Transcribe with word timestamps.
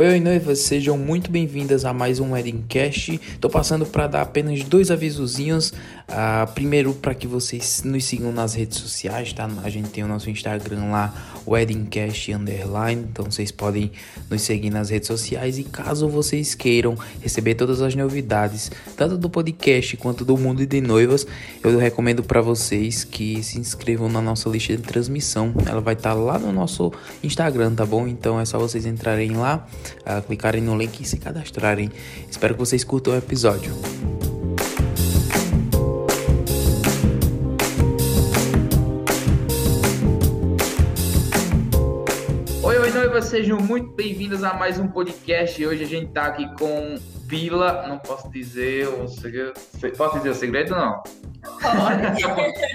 Oi, 0.00 0.08
oi, 0.08 0.18
noivas, 0.18 0.60
sejam 0.60 0.96
muito 0.96 1.30
bem-vindas 1.30 1.84
a 1.84 1.92
mais 1.92 2.20
um 2.20 2.32
Wedding 2.32 2.64
Cast. 2.66 3.20
Tô 3.38 3.50
passando 3.50 3.84
para 3.84 4.06
dar 4.06 4.22
apenas 4.22 4.64
dois 4.64 4.90
avisozinhos. 4.90 5.74
Uh, 6.08 6.50
primeiro, 6.54 6.94
para 6.94 7.14
que 7.14 7.26
vocês 7.26 7.82
nos 7.84 8.06
sigam 8.06 8.32
nas 8.32 8.54
redes 8.54 8.78
sociais, 8.78 9.34
tá? 9.34 9.46
A 9.62 9.68
gente 9.68 9.90
tem 9.90 10.02
o 10.02 10.08
nosso 10.08 10.30
Instagram 10.30 10.86
lá, 10.86 11.42
Weddingcast 11.46 12.32
Underline. 12.32 13.08
Então 13.12 13.26
vocês 13.26 13.52
podem 13.52 13.92
nos 14.30 14.40
seguir 14.40 14.70
nas 14.70 14.88
redes 14.88 15.06
sociais. 15.06 15.58
E 15.58 15.64
caso 15.64 16.08
vocês 16.08 16.54
queiram 16.54 16.96
receber 17.20 17.54
todas 17.54 17.82
as 17.82 17.94
novidades, 17.94 18.72
tanto 18.96 19.18
do 19.18 19.28
podcast 19.28 19.98
quanto 19.98 20.24
do 20.24 20.34
mundo 20.38 20.64
de 20.64 20.80
noivas, 20.80 21.26
eu 21.62 21.78
recomendo 21.78 22.22
para 22.22 22.40
vocês 22.40 23.04
que 23.04 23.42
se 23.42 23.58
inscrevam 23.58 24.08
na 24.08 24.22
nossa 24.22 24.48
lista 24.48 24.74
de 24.74 24.82
transmissão. 24.82 25.52
Ela 25.66 25.82
vai 25.82 25.92
estar 25.92 26.14
tá 26.14 26.16
lá 26.18 26.38
no 26.38 26.50
nosso 26.50 26.90
Instagram, 27.22 27.74
tá 27.74 27.84
bom? 27.84 28.08
Então 28.08 28.40
é 28.40 28.46
só 28.46 28.58
vocês 28.58 28.86
entrarem 28.86 29.32
lá 29.32 29.68
uh, 30.00 30.22
clicarem 30.22 30.62
no 30.62 30.76
link 30.76 31.00
e 31.00 31.04
se 31.04 31.18
cadastrarem. 31.18 31.90
Espero 32.30 32.54
que 32.54 32.60
vocês 32.60 32.84
curtam 32.84 33.14
o 33.14 33.16
episódio. 33.16 33.72
Oi, 42.62 42.78
oi, 42.78 42.90
noivas, 42.92 43.24
sejam 43.26 43.58
muito 43.58 43.90
bem-vindas 43.94 44.44
a 44.44 44.54
mais 44.54 44.78
um 44.78 44.86
podcast. 44.88 45.64
Hoje 45.64 45.84
a 45.84 45.86
gente 45.86 46.12
tá 46.12 46.26
aqui 46.26 46.46
com 46.56 46.98
Bila, 47.24 47.86
não 47.86 47.98
posso 47.98 48.28
dizer 48.30 48.88
o 48.88 49.08
segredo. 49.08 49.52
Posso 49.96 50.16
dizer 50.18 50.30
o 50.30 50.34
segredo 50.34 50.70
não? 50.70 51.02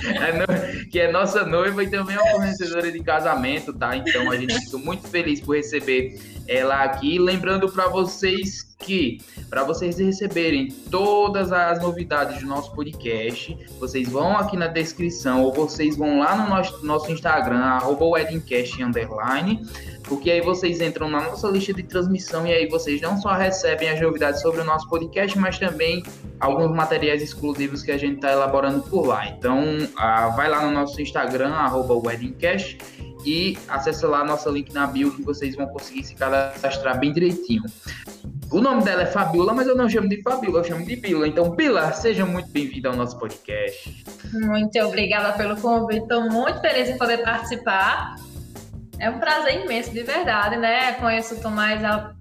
É, 0.07 0.85
que 0.85 0.99
é 0.99 1.11
nossa 1.11 1.45
noiva 1.45 1.83
e 1.83 1.89
também 1.89 2.15
é 2.15 2.21
uma 2.21 2.31
fornecedora 2.31 2.91
de 2.91 3.01
casamento, 3.01 3.73
tá? 3.73 3.95
Então 3.95 4.31
a 4.31 4.37
gente 4.37 4.59
fica 4.59 4.77
muito 4.77 5.07
feliz 5.07 5.39
por 5.39 5.55
receber 5.55 6.19
ela 6.47 6.83
aqui. 6.83 7.17
Lembrando 7.20 7.70
para 7.70 7.87
vocês 7.87 8.75
que, 8.79 9.20
para 9.49 9.63
vocês 9.63 9.98
receberem 9.98 10.70
todas 10.91 11.51
as 11.51 11.81
novidades 11.81 12.40
do 12.41 12.48
nosso 12.48 12.73
podcast, 12.73 13.57
vocês 13.79 14.09
vão 14.09 14.37
aqui 14.37 14.57
na 14.57 14.68
descrição 14.68 15.43
ou 15.43 15.53
vocês 15.53 15.97
vão 15.97 16.20
lá 16.20 16.35
no 16.35 16.49
nosso, 16.49 16.85
nosso 16.85 17.12
Instagram, 17.12 17.59
arroba 17.59 18.05
porque 20.07 20.31
aí 20.31 20.41
vocês 20.41 20.81
entram 20.81 21.09
na 21.09 21.21
nossa 21.21 21.48
lista 21.48 21.73
de 21.73 21.84
transmissão 21.84 22.45
e 22.45 22.53
aí 22.53 22.67
vocês 22.67 23.01
não 23.01 23.17
só 23.20 23.34
recebem 23.34 23.89
as 23.89 23.99
novidades 23.99 24.41
sobre 24.41 24.62
o 24.62 24.63
nosso 24.63 24.87
podcast, 24.89 25.37
mas 25.37 25.57
também 25.57 26.03
alguns 26.39 26.75
materiais 26.75 27.21
exclusivos 27.21 27.81
que 27.84 27.91
a 27.91 27.97
gente 27.97 28.15
está 28.15 28.31
elaborando 28.31 28.81
por 28.84 29.07
lá. 29.07 29.27
Então, 29.27 29.63
ah, 29.97 30.29
vai 30.29 30.49
lá 30.49 30.65
no 30.65 30.71
nosso 30.71 31.01
Instagram, 31.01 31.49
arroba 31.53 31.95
weddingcast, 31.95 32.77
e 33.25 33.57
acessa 33.67 34.07
lá 34.07 34.23
nosso 34.23 34.49
link 34.51 34.71
na 34.71 34.85
bio 34.85 35.12
que 35.15 35.23
vocês 35.23 35.55
vão 35.55 35.65
conseguir 35.67 36.03
se 36.03 36.15
cadastrar 36.15 36.99
bem 36.99 37.12
direitinho. 37.12 37.63
O 38.51 38.62
nome 38.62 38.84
dela 38.84 39.01
é 39.01 39.05
Fabiola, 39.07 39.53
mas 39.53 39.67
eu 39.67 39.75
não 39.75 39.90
chamo 39.90 40.07
de 40.07 40.21
Fabiola, 40.21 40.59
eu 40.59 40.63
chamo 40.63 40.85
de 40.85 40.95
Bila. 40.95 41.27
Então, 41.27 41.49
Bila, 41.49 41.91
seja 41.91 42.25
muito 42.25 42.49
bem-vinda 42.49 42.90
ao 42.90 42.95
nosso 42.95 43.17
podcast. 43.17 44.05
Muito 44.31 44.79
obrigada 44.79 45.34
pelo 45.34 45.57
convite, 45.57 46.03
estou 46.03 46.29
muito 46.29 46.62
feliz 46.62 46.90
em 46.90 46.97
poder 46.97 47.23
participar. 47.23 48.15
É 48.99 49.10
um 49.10 49.20
prazer 49.20 49.63
imenso, 49.63 49.91
de 49.91 50.04
verdade, 50.04 50.57
né? 50.57 50.93
Conheço 50.93 51.35
o 51.35 51.41
Tomás 51.41 51.84
há 51.84 52.13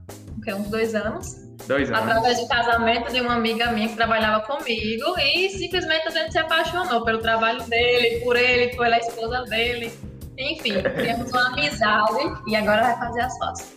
uns 0.49 0.69
dois 0.69 0.95
anos. 0.95 1.37
Dois 1.67 1.91
anos. 1.91 2.03
Através 2.03 2.41
de 2.41 2.49
casamento 2.49 3.13
de 3.13 3.21
uma 3.21 3.35
amiga 3.35 3.71
minha 3.73 3.89
que 3.89 3.97
trabalhava 3.97 4.45
comigo 4.45 5.19
e 5.19 5.49
simplesmente 5.51 6.09
a 6.09 6.11
gente 6.11 6.33
se 6.33 6.39
apaixonou 6.39 7.05
pelo 7.05 7.19
trabalho 7.19 7.63
dele, 7.65 8.21
por 8.21 8.37
ele, 8.37 8.77
pela 8.77 8.99
esposa 8.99 9.43
dele. 9.45 9.93
Enfim, 10.37 10.75
temos 10.97 11.31
uma 11.31 11.49
amizade 11.49 12.41
e 12.47 12.57
agora 12.57 12.83
vai 12.83 12.99
fazer 12.99 13.21
as 13.21 13.39
fotos. 13.39 13.75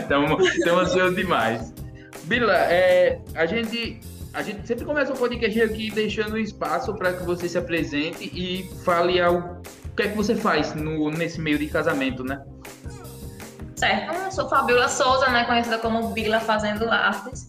Estamos 0.00 0.48
ansiosos 0.48 1.14
demais. 1.14 1.72
Bila, 2.24 2.54
é, 2.54 3.18
a 3.34 3.46
gente 3.46 4.00
a 4.32 4.42
gente 4.42 4.66
sempre 4.66 4.84
começa 4.84 5.12
o 5.12 5.16
podcast 5.16 5.60
aqui 5.60 5.90
deixando 5.90 6.38
espaço 6.38 6.94
para 6.94 7.12
que 7.12 7.24
você 7.24 7.48
se 7.48 7.58
apresente 7.58 8.24
e 8.24 8.62
fale 8.84 9.20
algo, 9.20 9.60
o 9.92 9.96
que 9.96 10.02
é 10.02 10.08
que 10.08 10.16
você 10.16 10.34
faz 10.34 10.74
no, 10.74 11.10
nesse 11.10 11.40
meio 11.40 11.58
de 11.58 11.66
casamento, 11.66 12.24
né? 12.24 12.42
Certo, 13.76 14.14
eu 14.14 14.30
sou 14.30 14.48
Fabiola 14.48 14.88
Souza, 14.88 15.28
né, 15.30 15.44
conhecida 15.44 15.78
como 15.78 16.08
Bila 16.08 16.38
Fazendo 16.40 16.90
Artes. 16.90 17.48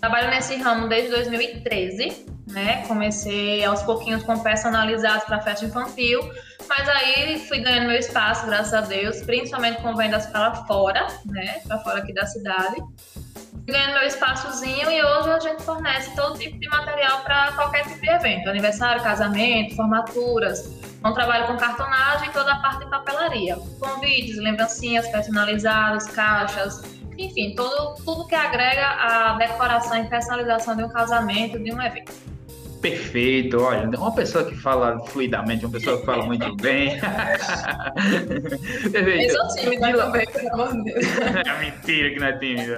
Trabalho 0.00 0.30
nesse 0.30 0.56
ramo 0.56 0.88
desde 0.88 1.10
2013 1.10 2.36
né? 2.46 2.84
Comecei 2.86 3.64
aos 3.64 3.82
pouquinhos 3.82 4.22
com 4.22 4.38
personalizados 4.38 5.24
para 5.24 5.40
festa 5.40 5.64
infantil, 5.64 6.20
mas 6.68 6.88
aí 6.88 7.38
fui 7.46 7.58
ganhando 7.58 7.88
meu 7.88 7.98
espaço, 7.98 8.46
graças 8.46 8.72
a 8.72 8.80
Deus, 8.82 9.20
principalmente 9.22 9.82
com 9.82 9.94
vendas 9.94 10.26
para 10.26 10.54
fora, 10.66 11.06
né? 11.24 11.60
Para 11.66 11.78
fora 11.80 11.98
aqui 11.98 12.12
da 12.14 12.24
cidade. 12.26 12.76
Ganhando 13.66 13.94
meu 13.94 14.04
espaçozinho 14.04 14.88
e 14.88 15.04
hoje 15.04 15.28
a 15.28 15.40
gente 15.40 15.62
fornece 15.64 16.14
todo 16.14 16.38
tipo 16.38 16.56
de 16.56 16.68
material 16.68 17.20
para 17.22 17.50
qualquer 17.52 17.82
tipo 17.82 18.00
de 18.00 18.08
evento, 18.08 18.48
aniversário, 18.48 19.02
casamento, 19.02 19.74
formaturas. 19.74 20.72
Então 20.98 21.12
trabalho 21.12 21.48
com 21.48 21.56
cartonagem 21.56 22.28
e 22.28 22.32
toda 22.32 22.52
a 22.52 22.60
parte 22.60 22.84
de 22.84 22.90
papelaria, 22.90 23.56
convites, 23.80 24.36
lembrancinhas 24.36 25.08
personalizadas, 25.08 26.06
caixas, 26.06 26.80
enfim, 27.18 27.56
tudo, 27.56 27.96
tudo 28.04 28.26
que 28.28 28.36
agrega 28.36 28.86
a 28.86 29.32
decoração 29.34 29.96
e 29.98 30.08
personalização 30.08 30.76
de 30.76 30.84
um 30.84 30.88
casamento, 30.88 31.58
de 31.58 31.72
um 31.72 31.82
evento. 31.82 32.12
Perfeito, 32.90 33.60
olha, 33.60 33.88
uma 33.88 34.14
pessoa 34.14 34.44
que 34.44 34.54
fala 34.54 34.98
fluidamente, 35.06 35.64
uma 35.64 35.72
pessoa 35.72 35.98
que 35.98 36.06
fala 36.06 36.24
muito 36.24 36.54
bem. 36.56 36.98
Perfeito. 38.92 39.34
Eu 39.34 39.48
sou 39.48 39.56
tímida 39.56 39.92
também, 39.92 40.26
pelo 40.26 40.52
amor 40.52 40.72
de 40.72 40.84
Deus. 40.84 41.06
É 41.46 41.60
mentira 41.60 42.10
que 42.10 42.20
não 42.20 42.26
é 42.26 42.38
tímida. 42.38 42.76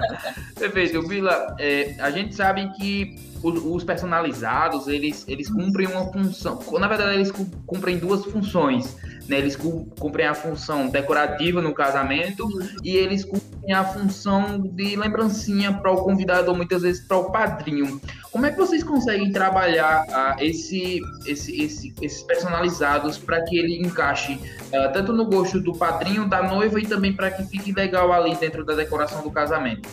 Perfeito, 0.57 1.07
Vila, 1.07 1.55
é, 1.59 1.95
a 1.99 2.09
gente 2.11 2.33
sabe 2.35 2.69
que 2.73 3.15
os, 3.41 3.63
os, 3.63 3.83
personalizados, 3.83 4.87
eles, 4.87 5.25
eles 5.27 5.49
cumprem 5.49 5.87
uma 5.87 6.11
função, 6.11 6.59
na 6.79 6.87
verdade 6.87 7.15
eles 7.15 7.31
cumprem 7.65 7.97
duas 7.97 8.25
funções, 8.25 8.97
né? 9.27 9.37
Eles 9.37 9.55
cumprem 9.55 10.25
a 10.25 10.33
função 10.33 10.89
decorativa 10.89 11.61
no 11.61 11.73
casamento 11.73 12.47
e 12.83 12.95
eles 12.97 13.23
cumprem 13.23 13.73
a 13.73 13.85
função 13.85 14.59
de 14.59 14.95
lembrancinha 14.95 15.71
para 15.71 15.91
o 15.91 16.03
convidado 16.03 16.49
ou 16.49 16.57
muitas 16.57 16.81
vezes 16.81 17.05
para 17.05 17.17
o 17.17 17.31
padrinho. 17.31 18.01
Como 18.31 18.45
é 18.45 18.51
que 18.51 18.57
vocês 18.57 18.83
conseguem 18.83 19.31
trabalhar 19.31 20.05
uh, 20.07 20.43
esse, 20.43 20.99
esse, 21.25 21.61
esse, 21.61 21.93
esses 22.01 22.23
personalizados 22.23 23.17
para 23.17 23.43
que 23.43 23.57
ele 23.57 23.79
encaixe 23.79 24.33
uh, 24.33 24.91
tanto 24.93 25.13
no 25.13 25.25
gosto 25.25 25.59
do 25.59 25.73
padrinho, 25.73 26.27
da 26.27 26.43
noiva 26.43 26.79
e 26.79 26.85
também 26.85 27.13
para 27.13 27.31
que 27.31 27.43
fique 27.43 27.71
legal 27.71 28.11
ali 28.11 28.35
dentro 28.35 28.65
da 28.65 28.73
decoração 28.75 29.21
do 29.21 29.31
casamento? 29.31 29.87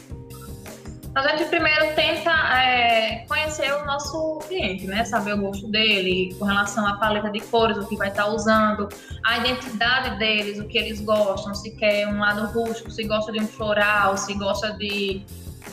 A 1.16 1.22
gente 1.28 1.46
primeiro 1.46 1.94
tenta 1.94 2.30
é, 2.30 3.24
conhecer 3.26 3.72
o 3.72 3.86
nosso 3.86 4.38
cliente, 4.46 4.86
né? 4.86 5.02
Saber 5.06 5.32
o 5.32 5.38
gosto 5.38 5.66
dele 5.66 6.36
com 6.38 6.44
relação 6.44 6.86
à 6.86 6.98
paleta 6.98 7.30
de 7.30 7.40
cores, 7.40 7.78
o 7.78 7.86
que 7.86 7.96
vai 7.96 8.08
estar 8.08 8.26
usando, 8.26 8.86
a 9.24 9.38
identidade 9.38 10.18
deles, 10.18 10.58
o 10.58 10.68
que 10.68 10.76
eles 10.76 11.00
gostam, 11.00 11.54
se 11.54 11.74
quer 11.74 12.06
um 12.06 12.18
lado 12.18 12.46
rústico, 12.48 12.90
se 12.90 13.02
gosta 13.04 13.32
de 13.32 13.40
um 13.40 13.48
floral, 13.48 14.18
se 14.18 14.34
gosta 14.34 14.74
de 14.74 15.24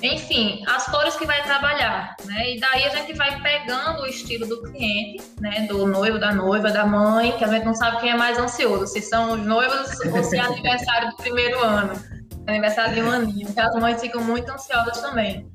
enfim, 0.01 0.63
as 0.65 0.85
cores 0.85 1.15
que 1.17 1.25
vai 1.25 1.43
trabalhar, 1.43 2.15
né? 2.23 2.55
E 2.55 2.59
daí 2.61 2.85
a 2.85 2.89
gente 2.89 3.13
vai 3.13 3.41
pegando 3.41 4.03
o 4.03 4.07
estilo 4.07 4.47
do 4.47 4.61
cliente, 4.63 5.21
né? 5.41 5.67
Do 5.67 5.85
noivo, 5.85 6.17
da 6.17 6.33
noiva, 6.33 6.71
da 6.71 6.85
mãe, 6.85 7.33
que 7.33 7.43
a 7.43 7.47
gente 7.47 7.65
não 7.65 7.75
sabe 7.75 7.99
quem 7.99 8.11
é 8.11 8.15
mais 8.15 8.39
ansioso, 8.39 8.87
se 8.87 9.01
são 9.01 9.33
os 9.33 9.45
noivos 9.45 9.89
ou 10.05 10.23
se 10.23 10.37
é 10.37 10.39
aniversário 10.39 11.09
do 11.09 11.17
primeiro 11.17 11.61
ano, 11.61 12.01
aniversário 12.47 12.95
de 12.95 13.01
um 13.01 13.11
aninho, 13.11 13.53
que 13.53 13.59
as 13.59 13.75
mães 13.75 14.01
ficam 14.01 14.21
muito 14.21 14.49
ansiosas 14.51 15.01
também. 15.01 15.51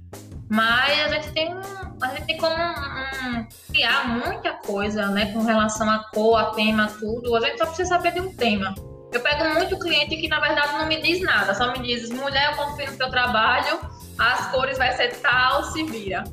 Mas 0.48 0.98
a 1.04 1.08
gente 1.08 1.30
tem, 1.32 1.54
a 2.02 2.06
gente 2.08 2.24
tem 2.24 2.38
como 2.38 2.54
um, 2.54 3.38
um, 3.38 3.46
criar 3.70 4.08
muita 4.08 4.52
coisa, 4.52 5.08
né? 5.08 5.30
Com 5.32 5.42
relação 5.42 5.88
à 5.90 6.04
cor, 6.10 6.36
a 6.38 6.46
tema, 6.52 6.88
tudo. 6.98 7.36
A 7.36 7.40
gente 7.40 7.58
só 7.58 7.66
precisa 7.66 7.90
saber 7.90 8.12
de 8.12 8.20
um 8.20 8.34
tema. 8.34 8.74
Eu 9.12 9.20
pego 9.20 9.44
muito 9.54 9.78
cliente 9.78 10.16
que, 10.16 10.28
na 10.28 10.40
verdade, 10.40 10.72
não 10.72 10.86
me 10.86 11.00
diz 11.00 11.20
nada, 11.22 11.54
só 11.54 11.72
me 11.72 11.78
diz, 11.80 12.10
mulher, 12.10 12.50
eu 12.50 12.56
confio 12.56 12.90
no 12.90 12.98
teu 12.98 13.10
trabalho, 13.10 13.80
as 14.18 14.50
cores 14.50 14.76
vai 14.76 14.92
ser 14.96 15.16
tal, 15.20 15.64
se 15.64 15.82
vira. 15.84 16.24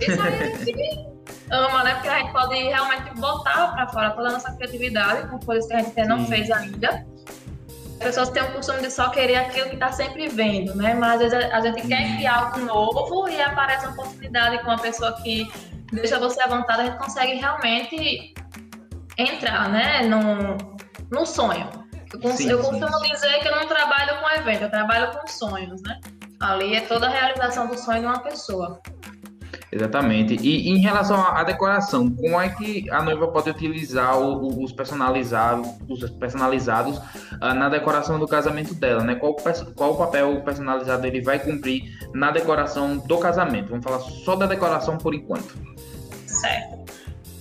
Isso 0.00 0.20
aí 0.22 0.42
a 0.42 0.64
gente 0.64 1.14
ama, 1.50 1.84
né? 1.84 1.94
Porque 1.94 2.08
a 2.08 2.18
gente 2.18 2.32
pode 2.32 2.54
realmente 2.54 3.14
botar 3.14 3.68
para 3.68 3.86
fora 3.88 4.10
toda 4.10 4.28
a 4.28 4.32
nossa 4.32 4.52
criatividade 4.54 5.28
com 5.28 5.38
coisas 5.38 5.66
que 5.66 5.74
a 5.74 5.82
gente 5.82 6.04
não 6.06 6.26
fez 6.26 6.50
ainda. 6.50 7.06
As 8.04 8.08
pessoas 8.08 8.28
têm 8.28 8.42
o 8.42 8.52
costume 8.52 8.82
de 8.82 8.90
só 8.90 9.08
querer 9.08 9.36
aquilo 9.36 9.70
que 9.70 9.76
está 9.76 9.90
sempre 9.90 10.28
vendo, 10.28 10.74
né? 10.74 10.92
Mas 10.92 11.22
às 11.22 11.32
vezes 11.32 11.50
a 11.50 11.60
gente 11.62 11.88
quer 11.88 12.16
criar 12.16 12.36
algo 12.36 12.60
novo 12.60 13.28
e 13.30 13.40
aparece 13.40 13.86
uma 13.86 13.94
oportunidade 13.94 14.58
com 14.58 14.66
uma 14.66 14.78
pessoa 14.78 15.14
que 15.22 15.50
deixa 15.90 16.18
você 16.18 16.42
à 16.42 16.46
vontade, 16.46 16.82
a 16.82 16.84
gente 16.84 16.98
consegue 16.98 17.32
realmente 17.36 18.34
entrar, 19.16 19.70
né? 19.70 20.02
No, 20.02 20.58
no 21.10 21.24
sonho. 21.24 21.66
Eu, 22.22 22.32
sim, 22.32 22.50
eu 22.50 22.58
costumo 22.58 22.98
sim. 22.98 23.10
dizer 23.10 23.40
que 23.40 23.48
eu 23.48 23.56
não 23.56 23.66
trabalho 23.66 24.20
com 24.20 24.30
evento, 24.38 24.64
eu 24.64 24.70
trabalho 24.70 25.10
com 25.10 25.26
sonhos, 25.26 25.80
né? 25.82 25.98
Ali 26.40 26.76
é 26.76 26.82
toda 26.82 27.06
a 27.06 27.10
realização 27.10 27.66
do 27.68 27.78
sonho 27.78 28.00
de 28.00 28.06
uma 28.06 28.18
pessoa. 28.18 28.82
Exatamente. 29.74 30.36
E 30.40 30.70
em 30.70 30.78
relação 30.78 31.20
à 31.20 31.42
decoração, 31.42 32.08
como 32.08 32.40
é 32.40 32.48
que 32.48 32.88
a 32.90 33.02
noiva 33.02 33.26
pode 33.26 33.50
utilizar 33.50 34.16
os 34.16 34.70
personalizados, 34.70 35.68
os 35.88 36.08
personalizados 36.10 36.96
uh, 36.98 37.54
na 37.54 37.68
decoração 37.68 38.16
do 38.20 38.28
casamento 38.28 38.72
dela, 38.72 39.02
né? 39.02 39.16
Qual, 39.16 39.34
qual 39.74 39.94
o 39.94 39.96
papel 39.96 40.40
personalizado 40.42 41.04
ele 41.08 41.20
vai 41.20 41.40
cumprir 41.40 41.82
na 42.14 42.30
decoração 42.30 42.98
do 42.98 43.18
casamento? 43.18 43.70
Vamos 43.70 43.84
falar 43.84 43.98
só 43.98 44.36
da 44.36 44.46
decoração 44.46 44.96
por 44.96 45.12
enquanto. 45.12 45.58
Certo. 46.24 46.84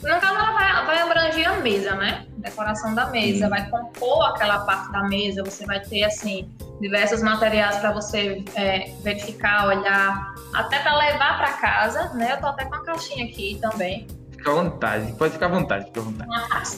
No 0.02 0.20
caso, 0.20 0.36
ela 0.36 0.52
vai, 0.54 0.86
vai 0.86 1.02
abranger 1.02 1.48
a 1.48 1.58
mesa, 1.60 1.94
né? 1.96 2.26
Decoração 2.38 2.96
da 2.96 3.12
mesa, 3.12 3.48
vai 3.48 3.70
compor 3.70 4.26
aquela 4.30 4.60
parte 4.66 4.92
da 4.92 5.04
mesa, 5.04 5.44
você 5.44 5.68
vai 5.68 5.80
ter, 5.82 6.04
assim, 6.04 6.50
diversos 6.80 7.22
materiais 7.22 7.78
para 7.78 7.92
você 7.92 8.44
é, 8.56 8.92
verificar, 9.02 9.68
olhar, 9.68 10.34
até 10.54 10.80
para 10.80 10.98
levar 10.98 11.38
para 11.38 11.54
casa, 11.54 12.14
né? 12.14 12.34
Eu 12.34 12.38
tô 12.40 12.48
até 12.48 12.66
com 12.66 12.76
a 12.76 12.84
caixinha 12.84 13.26
aqui 13.26 13.58
também. 13.62 14.08
Fica 14.32 14.52
à 14.52 14.54
vontade, 14.54 15.12
pode 15.14 15.34
ficar 15.34 15.46
à 15.46 15.50
vontade, 15.50 15.86
fica 15.86 16.02
à 16.02 16.04
vontade. 16.04 16.30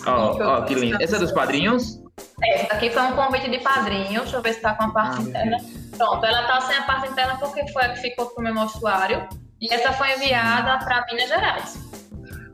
Ó, 0.06 0.32
oh, 0.32 0.60
oh, 0.60 0.66
que 0.66 0.76
lindo. 0.76 1.02
Essa 1.02 1.16
é 1.16 1.20
dos 1.20 1.32
padrinhos? 1.32 2.02
É, 2.44 2.62
essa 2.62 2.74
aqui 2.76 2.90
foi 2.90 3.02
um 3.02 3.14
convite 3.14 3.50
de 3.50 3.60
padrinho, 3.60 4.22
deixa 4.22 4.38
eu 4.38 4.42
ver 4.42 4.54
se 4.54 4.62
tá 4.62 4.76
com 4.76 4.84
a 4.84 4.92
parte 4.92 5.18
ah, 5.20 5.24
interna. 5.24 5.58
Pronto, 5.98 6.26
ela 6.26 6.44
tá 6.44 6.62
sem 6.62 6.78
a 6.78 6.84
parte 6.84 7.10
interna 7.10 7.38
porque 7.38 7.68
foi 7.72 7.84
a 7.84 7.90
que 7.90 8.02
ficou 8.02 8.28
pro 8.28 8.44
meu 8.44 8.54
mostruário. 8.54 9.28
E 9.60 9.74
essa 9.74 9.94
foi 9.94 10.14
enviada 10.14 10.78
para 10.84 11.06
Minas 11.06 11.30
Gerais. 11.30 11.80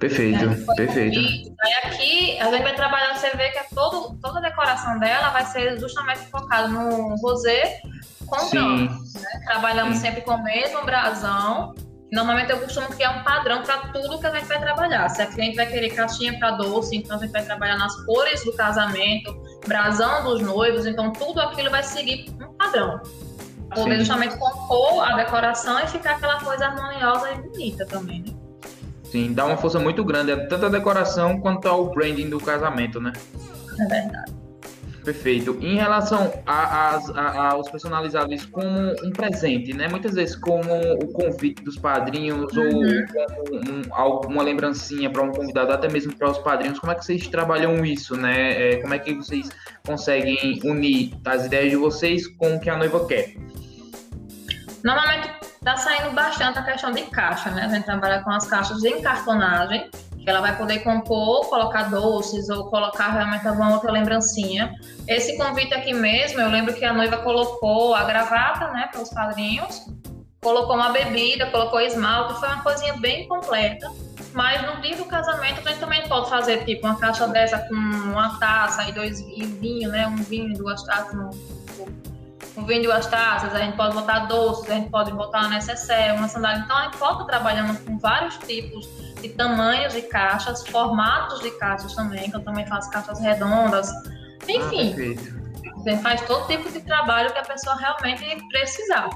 Perfeito, 0.02 0.46
é, 0.46 0.76
perfeito. 0.76 1.20
Aí 1.64 1.74
aqui 1.84 2.40
a 2.40 2.50
gente 2.50 2.64
vai 2.64 2.76
trabalhar, 2.76 3.16
você 3.16 3.30
vê 3.38 3.50
que 3.52 3.60
é 3.60 3.66
todo, 3.74 4.18
toda 4.20 4.40
a 4.40 4.42
decoração 4.42 4.98
dela 4.98 5.30
vai 5.30 5.46
ser 5.46 5.80
justamente 5.80 6.22
focada 6.32 6.68
no 6.68 7.16
rosé 7.18 7.80
com 8.26 8.40
Sim. 8.40 8.88
Né? 8.88 9.42
Trabalhamos 9.46 9.98
Sim. 9.98 10.08
sempre 10.08 10.22
com 10.22 10.32
o 10.32 10.44
mesmo 10.44 10.84
brasão. 10.84 11.76
Normalmente 12.12 12.50
eu 12.50 12.60
costumo 12.60 12.88
criar 12.88 13.12
um 13.12 13.24
padrão 13.24 13.62
para 13.62 13.78
tudo 13.90 14.20
que 14.20 14.26
a 14.26 14.32
gente 14.32 14.46
vai 14.46 14.60
trabalhar. 14.60 15.08
Se 15.10 15.22
a 15.22 15.28
cliente 15.28 15.56
vai 15.56 15.68
querer 15.68 15.92
caixinha 15.92 16.38
para 16.40 16.52
doce, 16.52 16.98
então 16.98 17.18
a 17.18 17.20
gente 17.20 17.32
vai 17.32 17.44
trabalhar 17.44 17.78
nas 17.78 17.96
cores 18.04 18.44
do 18.44 18.54
casamento, 18.54 19.40
brasão 19.68 20.24
dos 20.24 20.42
noivos, 20.42 20.88
então 20.88 21.14
tudo 21.14 21.40
aquilo 21.40 21.70
vai 21.70 21.84
seguir 21.84 22.26
um 22.42 22.52
padrão. 22.54 23.00
Poder 23.76 24.00
justamente 24.00 24.36
compor 24.36 25.08
a 25.08 25.16
decoração 25.16 25.80
e 25.80 25.88
ficar 25.88 26.14
aquela 26.16 26.40
coisa 26.40 26.66
harmoniosa 26.66 27.32
e 27.34 27.36
bonita 27.36 27.86
também, 27.86 28.24
né? 28.24 28.41
Sim, 29.12 29.34
dá 29.34 29.46
uma 29.46 29.58
força 29.58 29.78
muito 29.78 30.06
grande, 30.06 30.48
tanto 30.48 30.68
a 30.68 30.70
decoração 30.70 31.42
quanto 31.42 31.68
ao 31.68 31.90
branding 31.92 32.30
do 32.30 32.40
casamento, 32.40 33.02
né? 33.02 33.12
É 33.78 33.86
verdade. 33.86 34.42
Perfeito. 35.04 35.58
Em 35.60 35.76
relação 35.76 36.32
a, 36.46 36.54
a, 36.54 36.96
a, 36.96 37.52
aos 37.52 37.70
personalizáveis 37.70 38.46
como 38.46 38.70
um 39.04 39.12
presente, 39.12 39.74
né? 39.74 39.88
Muitas 39.90 40.14
vezes 40.14 40.36
como 40.36 40.72
o 40.94 41.12
convite 41.12 41.64
dos 41.64 41.78
padrinhos 41.78 42.56
uhum. 42.56 42.64
ou 42.64 43.56
um, 43.56 43.82
alguma 43.92 44.44
lembrancinha 44.44 45.10
para 45.10 45.24
um 45.24 45.32
convidado, 45.32 45.74
até 45.74 45.90
mesmo 45.90 46.16
para 46.16 46.30
os 46.30 46.38
padrinhos. 46.38 46.80
Como 46.80 46.92
é 46.92 46.96
que 46.96 47.04
vocês 47.04 47.28
trabalham 47.28 47.84
isso, 47.84 48.16
né? 48.16 48.74
É, 48.74 48.76
como 48.78 48.94
é 48.94 49.00
que 49.00 49.14
vocês 49.14 49.50
conseguem 49.86 50.62
unir 50.64 51.14
as 51.26 51.48
ideias 51.48 51.72
de 51.72 51.78
vocês 51.78 52.28
com 52.28 52.56
o 52.56 52.60
que 52.60 52.70
a 52.70 52.78
noiva 52.78 53.06
quer? 53.08 53.34
Normalmente 54.84 55.41
Tá 55.64 55.78
saindo 55.78 56.10
bastante 56.16 56.58
a 56.58 56.64
questão 56.64 56.92
de 56.92 57.04
caixa, 57.04 57.52
né? 57.52 57.66
A 57.66 57.68
gente 57.68 57.84
trabalha 57.84 58.24
com 58.24 58.32
as 58.32 58.48
caixas 58.48 58.80
de 58.80 58.90
encartonagem, 58.90 59.92
que 60.18 60.28
ela 60.28 60.42
vai 60.42 60.58
poder 60.58 60.80
compor, 60.80 61.48
colocar 61.50 61.84
doces 61.84 62.50
ou 62.50 62.66
colocar 62.66 63.10
realmente 63.10 63.48
alguma 63.48 63.72
outra 63.74 63.92
lembrancinha. 63.92 64.74
Esse 65.08 65.38
convite 65.38 65.72
aqui 65.76 65.94
mesmo, 65.94 66.42
eu 66.42 66.50
lembro 66.50 66.74
que 66.74 66.84
a 66.84 66.92
noiva 66.92 67.18
colocou 67.18 67.94
a 67.94 68.04
gravata, 68.06 68.72
né, 68.72 68.90
para 68.92 69.04
os 69.04 69.10
padrinhos, 69.12 69.86
colocou 70.42 70.76
uma 70.76 70.90
bebida, 70.90 71.46
colocou 71.52 71.80
esmalte, 71.80 72.40
foi 72.40 72.50
uma 72.50 72.64
coisinha 72.64 72.94
bem 72.98 73.28
completa. 73.28 73.88
Mas 74.34 74.64
no 74.64 74.82
dia 74.82 74.96
do 74.96 75.06
casamento 75.06 75.60
a 75.60 75.70
gente 75.70 75.80
também 75.80 76.10
pode 76.10 76.28
fazer 76.28 76.66
tipo 76.66 76.88
uma 76.88 76.98
caixa 76.98 77.28
dessa 77.28 77.60
com 77.60 77.76
uma 77.76 78.40
taça 78.40 78.90
e 78.90 78.94
dois 78.94 79.22
vinhos, 79.22 79.92
né? 79.92 80.08
Um 80.08 80.24
vinho 80.24 80.54
e 80.54 80.54
duas 80.54 80.84
taças, 80.86 81.14
um 81.14 81.30
vinho 82.58 82.82
de 82.82 82.88
duas 82.88 83.06
taças, 83.08 83.54
a 83.56 83.60
gente 83.60 83.78
pode 83.78 83.96
botar 83.96 84.26
doces, 84.26 84.70
a 84.70 84.76
gente 84.76 84.90
pode 84.90 85.12
botar 85.14 85.48
necessaire, 85.48 86.18
uma 86.18 86.28
sandália. 86.28 86.62
Então 86.66 86.78
a 86.78 86.84
gente 86.84 86.98
pode 86.98 87.26
trabalhando 87.26 87.80
com 87.86 87.98
vários 87.98 88.38
tipos 88.40 88.90
de 89.22 89.30
tamanhos 89.30 89.94
de 89.94 90.02
caixas, 90.04 90.66
formatos 90.68 91.40
de 91.42 91.52
caixas 91.52 91.94
também, 91.96 92.30
que 92.30 92.36
eu 92.36 92.44
também 92.44 92.66
faço 92.68 92.90
caixas 92.92 93.20
redondas. 93.20 93.90
Enfim, 94.48 94.96
ah, 95.18 95.82
a 95.86 95.90
gente 95.90 96.02
faz 96.02 96.22
todo 96.22 96.48
tipo 96.48 96.70
de 96.70 96.82
trabalho 96.82 97.32
que 97.32 97.40
a 97.40 97.44
pessoa 97.44 97.76
realmente 97.76 98.24
precisar. 98.50 99.10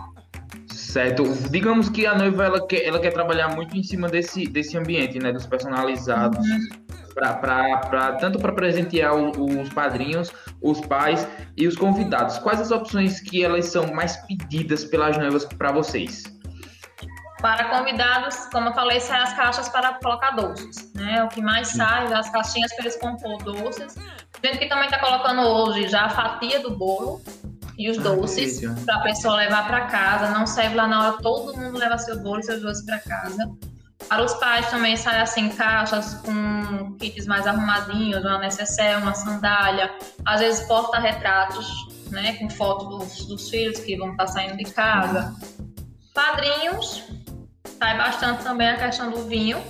Certo. 0.71 1.23
Digamos 1.49 1.89
que 1.89 2.05
a 2.05 2.15
noiva 2.15 2.45
ela 2.45 2.67
quer, 2.67 2.85
ela 2.85 2.99
quer 2.99 3.11
trabalhar 3.11 3.49
muito 3.49 3.75
em 3.75 3.83
cima 3.83 4.07
desse, 4.07 4.45
desse 4.45 4.77
ambiente, 4.77 5.19
né? 5.19 5.33
Dos 5.33 5.45
personalizados. 5.45 6.39
Uhum 6.39 6.84
pra, 7.15 7.33
pra, 7.33 7.77
pra 7.77 8.11
tanto 8.13 8.37
para 8.37 8.51
presentear 8.51 9.15
os, 9.15 9.35
os 9.37 9.69
padrinhos, 9.69 10.31
os 10.61 10.81
pais 10.81 11.25
e 11.57 11.65
os 11.65 11.75
convidados. 11.75 12.37
Quais 12.37 12.59
as 12.59 12.69
opções 12.69 13.21
que 13.21 13.43
elas 13.43 13.67
são 13.67 13.91
mais 13.93 14.17
pedidas 14.27 14.83
pelas 14.83 15.17
noivas 15.17 15.45
para 15.45 15.71
vocês? 15.71 16.23
Para 17.41 17.65
convidados, 17.65 18.35
como 18.51 18.69
eu 18.69 18.73
falei, 18.73 18.99
saem 18.99 19.23
as 19.23 19.33
caixas 19.33 19.69
para 19.69 19.93
colocar 19.95 20.31
doces, 20.31 20.91
né? 20.93 21.23
O 21.23 21.27
que 21.27 21.41
mais 21.41 21.69
sai, 21.69 22.11
as 22.11 22.29
caixinhas 22.29 22.73
para 22.73 22.85
eles 22.85 22.97
compor 22.97 23.37
doces. 23.43 23.95
A 23.97 24.47
gente 24.47 24.57
que 24.59 24.67
também 24.67 24.85
está 24.85 24.99
colocando 24.99 25.41
hoje 25.41 25.87
já 25.87 26.05
a 26.05 26.09
fatia 26.09 26.59
do 26.59 26.71
bolo 26.71 27.21
e 27.77 27.89
os 27.89 27.99
ah, 27.99 28.01
doces 28.01 28.61
para 28.85 28.95
a 28.95 29.01
pessoa 29.01 29.35
levar 29.35 29.67
para 29.67 29.81
casa. 29.85 30.29
Não 30.29 30.47
serve 30.47 30.75
lá 30.75 30.87
na 30.87 31.07
hora, 31.07 31.17
todo 31.21 31.55
mundo 31.55 31.77
leva 31.77 31.97
seu 31.97 32.19
bolo 32.19 32.39
e 32.39 32.43
seus 32.43 32.61
doces 32.61 32.85
para 32.85 32.99
casa. 32.99 33.51
Para 34.07 34.23
os 34.23 34.33
pais 34.35 34.69
também 34.69 34.95
sai 34.95 35.21
assim 35.21 35.49
caixas 35.49 36.15
com 36.15 36.95
kits 36.99 37.25
mais 37.25 37.47
arrumadinhos, 37.47 38.23
uma 38.23 38.37
necessaire, 38.37 39.01
uma 39.01 39.13
sandália, 39.13 39.91
às 40.25 40.41
vezes 40.41 40.67
porta-retratos, 40.67 41.67
né, 42.11 42.33
com 42.33 42.49
foto 42.49 42.85
dos, 42.85 43.25
dos 43.25 43.49
filhos 43.49 43.79
que 43.79 43.97
vão 43.97 44.11
estar 44.11 44.27
saindo 44.27 44.57
de 44.57 44.65
casa. 44.65 45.33
Padrinhos, 46.13 47.03
sai 47.79 47.97
bastante 47.97 48.43
também 48.43 48.69
a 48.69 48.77
questão 48.77 49.09
do 49.09 49.23
vinho, 49.23 49.61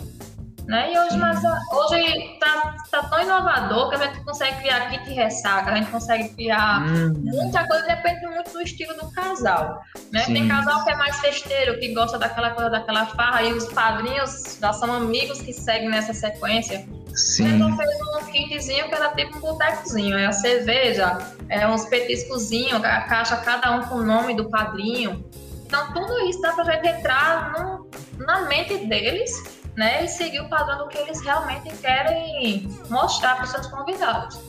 né? 0.68 0.94
E 0.94 0.98
hoje, 0.98 1.18
mas, 1.18 1.40
hoje 1.72 2.38
tá, 2.40 2.76
tá 2.90 3.04
tão 3.04 3.22
inovador 3.22 3.90
que 3.90 3.96
a 3.96 4.08
gente 4.08 4.24
consegue 4.24 4.62
criar 4.62 4.90
kit 4.90 5.10
ressaca, 5.12 5.72
a 5.72 5.76
gente 5.76 5.92
consegue 5.92 6.30
criar 6.30 6.82
hum. 6.88 7.14
muita 7.24 7.68
coisa, 7.68 7.86
depende 7.86 8.26
muito 8.28 8.52
do 8.52 8.62
estilo 8.62 8.94
do 8.96 9.12
casal. 9.12 9.82
Né? 10.12 10.24
Tem 10.26 10.48
casal 10.48 10.84
que 10.84 10.92
é 10.92 10.96
mais 10.96 11.20
festeiro, 11.20 11.80
que 11.80 11.94
gosta 11.94 12.18
daquela 12.18 12.52
coisa, 12.52 12.70
daquela 12.70 13.06
farra, 13.08 13.44
e 13.44 13.54
os 13.54 13.66
padrinhos 13.66 14.58
já 14.60 14.74
são 14.74 14.92
amigos 14.92 15.42
que 15.42 15.54
seguem 15.54 15.90
nessa 15.90 16.14
sequência. 16.14 16.88
Sim. 17.16 17.56
Então 17.56 17.78
fez 17.78 17.90
um 18.02 18.32
kitzinho 18.32 18.90
que 18.90 18.96
era 18.96 19.10
tipo 19.10 19.38
um 19.38 19.42
botecozinho, 19.42 20.18
é 20.18 20.26
a 20.26 20.34
cerveja, 20.34 21.18
é 21.48 21.66
uns 21.68 21.86
petiscozinhos, 21.86 22.84
a 22.84 23.02
caixa, 23.02 23.38
cada 23.38 23.72
um 23.72 23.84
com 23.84 23.96
o 23.96 24.04
nome 24.04 24.36
do 24.36 24.50
padrinho. 24.50 25.24
Então 25.66 25.94
tudo 25.94 26.28
isso 26.28 26.42
dá 26.42 26.52
pra 26.52 26.64
gente 26.66 26.88
entrar 26.88 27.54
no, 27.54 27.90
na 28.18 28.42
mente 28.42 28.78
deles 28.86 29.32
né, 29.76 30.04
e 30.04 30.08
seguir 30.08 30.40
o 30.42 30.50
padrão 30.50 30.78
do 30.80 30.88
que 30.88 30.98
eles 30.98 31.22
realmente 31.22 31.70
querem 31.78 32.68
mostrar 32.90 33.36
para 33.36 33.46
os 33.46 33.52
seus 33.52 33.68
convidados. 33.68 34.40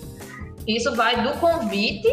Isso 0.67 0.95
vai 0.95 1.23
do 1.23 1.33
convite 1.39 2.09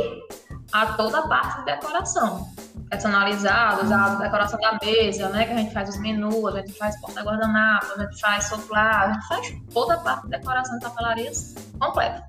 a 0.72 0.88
toda 0.94 1.20
a 1.20 1.28
parte 1.28 1.60
de 1.60 1.66
decoração. 1.66 2.48
Personalizados, 2.90 3.92
a 3.92 4.16
decoração 4.16 4.60
da 4.60 4.78
mesa, 4.84 5.30
né? 5.30 5.46
Que 5.46 5.54
a 5.54 5.58
gente 5.58 5.74
faz 5.74 5.90
os 5.90 6.00
menus, 6.00 6.56
a 6.56 6.60
gente 6.60 6.74
faz 6.74 7.00
porta-guardanapo, 7.02 7.88
a 7.98 8.04
gente 8.04 8.20
faz 8.20 8.46
sofá, 8.46 9.02
a 9.02 9.14
gente 9.14 9.28
faz 9.28 9.56
toda 9.74 9.96
a 9.96 9.98
parte 9.98 10.24
de 10.24 10.30
decoração 10.30 10.78
de 10.78 10.86
papelarias 10.86 11.56
completa. 11.80 12.24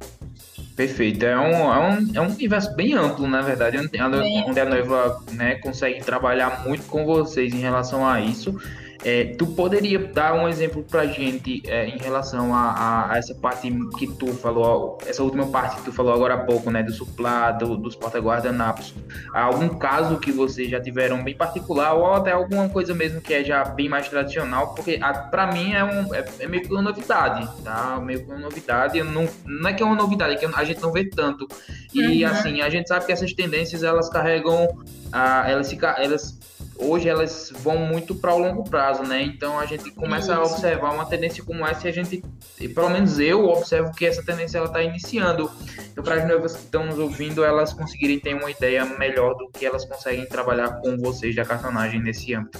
Perfeito. 0.74 1.24
É 1.24 1.38
um, 1.38 1.72
é, 1.72 1.78
um, 1.78 2.10
é 2.14 2.20
um 2.20 2.30
universo 2.30 2.74
bem 2.74 2.94
amplo, 2.94 3.28
na 3.28 3.42
verdade, 3.42 3.78
onde 3.78 3.98
a, 3.98 4.64
noiva 4.64 5.22
né, 5.32 5.56
consegue 5.56 6.02
trabalhar 6.02 6.64
muito 6.66 6.86
com 6.86 7.04
vocês 7.04 7.52
em 7.52 7.60
relação 7.60 8.06
a 8.06 8.20
isso. 8.20 8.58
É, 9.04 9.34
tu 9.36 9.46
poderia 9.46 9.98
dar 9.98 10.34
um 10.34 10.48
exemplo 10.48 10.82
pra 10.82 11.04
gente 11.04 11.62
é, 11.66 11.86
em 11.86 11.98
relação 11.98 12.54
a, 12.54 13.10
a, 13.12 13.18
essa 13.18 13.34
parte 13.34 13.70
que 13.98 14.06
tu 14.06 14.28
falou, 14.28 14.96
essa 15.06 15.22
última 15.22 15.46
parte 15.46 15.76
que 15.76 15.82
tu 15.82 15.92
falou 15.92 16.14
agora 16.14 16.34
há 16.34 16.38
pouco, 16.38 16.70
né, 16.70 16.82
do 16.82 16.90
suplado, 16.90 17.76
dos 17.76 17.94
porta-guardanapos. 17.94 18.94
Algum 19.32 19.68
caso 19.68 20.18
que 20.18 20.32
vocês 20.32 20.70
já 20.70 20.80
tiveram 20.80 21.22
bem 21.22 21.36
particular 21.36 21.92
ou 21.92 22.14
até 22.14 22.32
alguma 22.32 22.68
coisa 22.70 22.94
mesmo 22.94 23.20
que 23.20 23.34
é 23.34 23.44
já 23.44 23.62
bem 23.64 23.90
mais 23.90 24.08
tradicional? 24.08 24.74
Porque 24.74 24.98
para 25.30 25.52
mim 25.52 25.74
é, 25.74 25.84
um, 25.84 26.14
é, 26.14 26.24
é, 26.40 26.46
meio 26.46 26.62
que 26.62 26.72
uma 26.72 26.82
novidade, 26.82 27.46
tá? 27.62 28.00
Meio 28.02 28.24
que 28.24 28.30
uma 28.30 28.40
novidade. 28.40 29.02
Não, 29.02 29.28
não 29.44 29.68
é 29.68 29.74
que 29.74 29.82
é 29.82 29.86
uma 29.86 29.96
novidade, 29.96 30.34
é 30.34 30.36
que 30.36 30.46
a 30.46 30.64
gente 30.64 30.80
não 30.80 30.90
vê 30.90 31.04
tanto. 31.04 31.46
E 31.92 32.24
uhum. 32.24 32.30
assim, 32.30 32.60
a 32.62 32.70
gente 32.70 32.88
sabe 32.88 33.04
que 33.04 33.12
essas 33.12 33.34
tendências 33.34 33.82
elas 33.82 34.08
carregam, 34.08 34.66
ah, 35.12 35.44
elas, 35.46 35.66
se, 35.66 35.78
elas 35.98 36.38
hoje 36.78 37.08
elas 37.08 37.52
vão 37.56 37.78
muito 37.78 38.14
para 38.14 38.34
o 38.34 38.38
longo 38.38 38.64
prazo, 38.64 39.02
né? 39.02 39.22
Então 39.22 39.58
a 39.58 39.66
gente 39.66 39.90
começa 39.90 40.32
Isso. 40.32 40.40
a 40.40 40.44
observar 40.44 40.92
uma 40.92 41.06
tendência 41.06 41.44
como 41.44 41.66
essa 41.66 41.86
e 41.86 41.90
a 41.90 41.92
gente, 41.92 42.22
e 42.60 42.68
pelo 42.68 42.88
menos 42.88 43.18
eu 43.18 43.46
observo 43.48 43.92
que 43.92 44.06
essa 44.06 44.24
tendência 44.24 44.58
ela 44.58 44.66
está 44.66 44.82
iniciando. 44.82 45.50
Então 45.90 46.02
para 46.02 46.16
as 46.16 46.26
noivas 46.26 46.54
que 46.56 46.62
estão 46.62 46.86
nos 46.86 46.98
ouvindo, 46.98 47.44
elas 47.44 47.72
conseguirem 47.72 48.18
ter 48.18 48.34
uma 48.34 48.50
ideia 48.50 48.84
melhor 48.84 49.34
do 49.34 49.48
que 49.48 49.64
elas 49.64 49.84
conseguem 49.84 50.26
trabalhar 50.26 50.80
com 50.80 50.96
vocês 50.98 51.34
da 51.34 51.44
cartonagem 51.44 52.02
nesse 52.02 52.34
âmbito. 52.34 52.58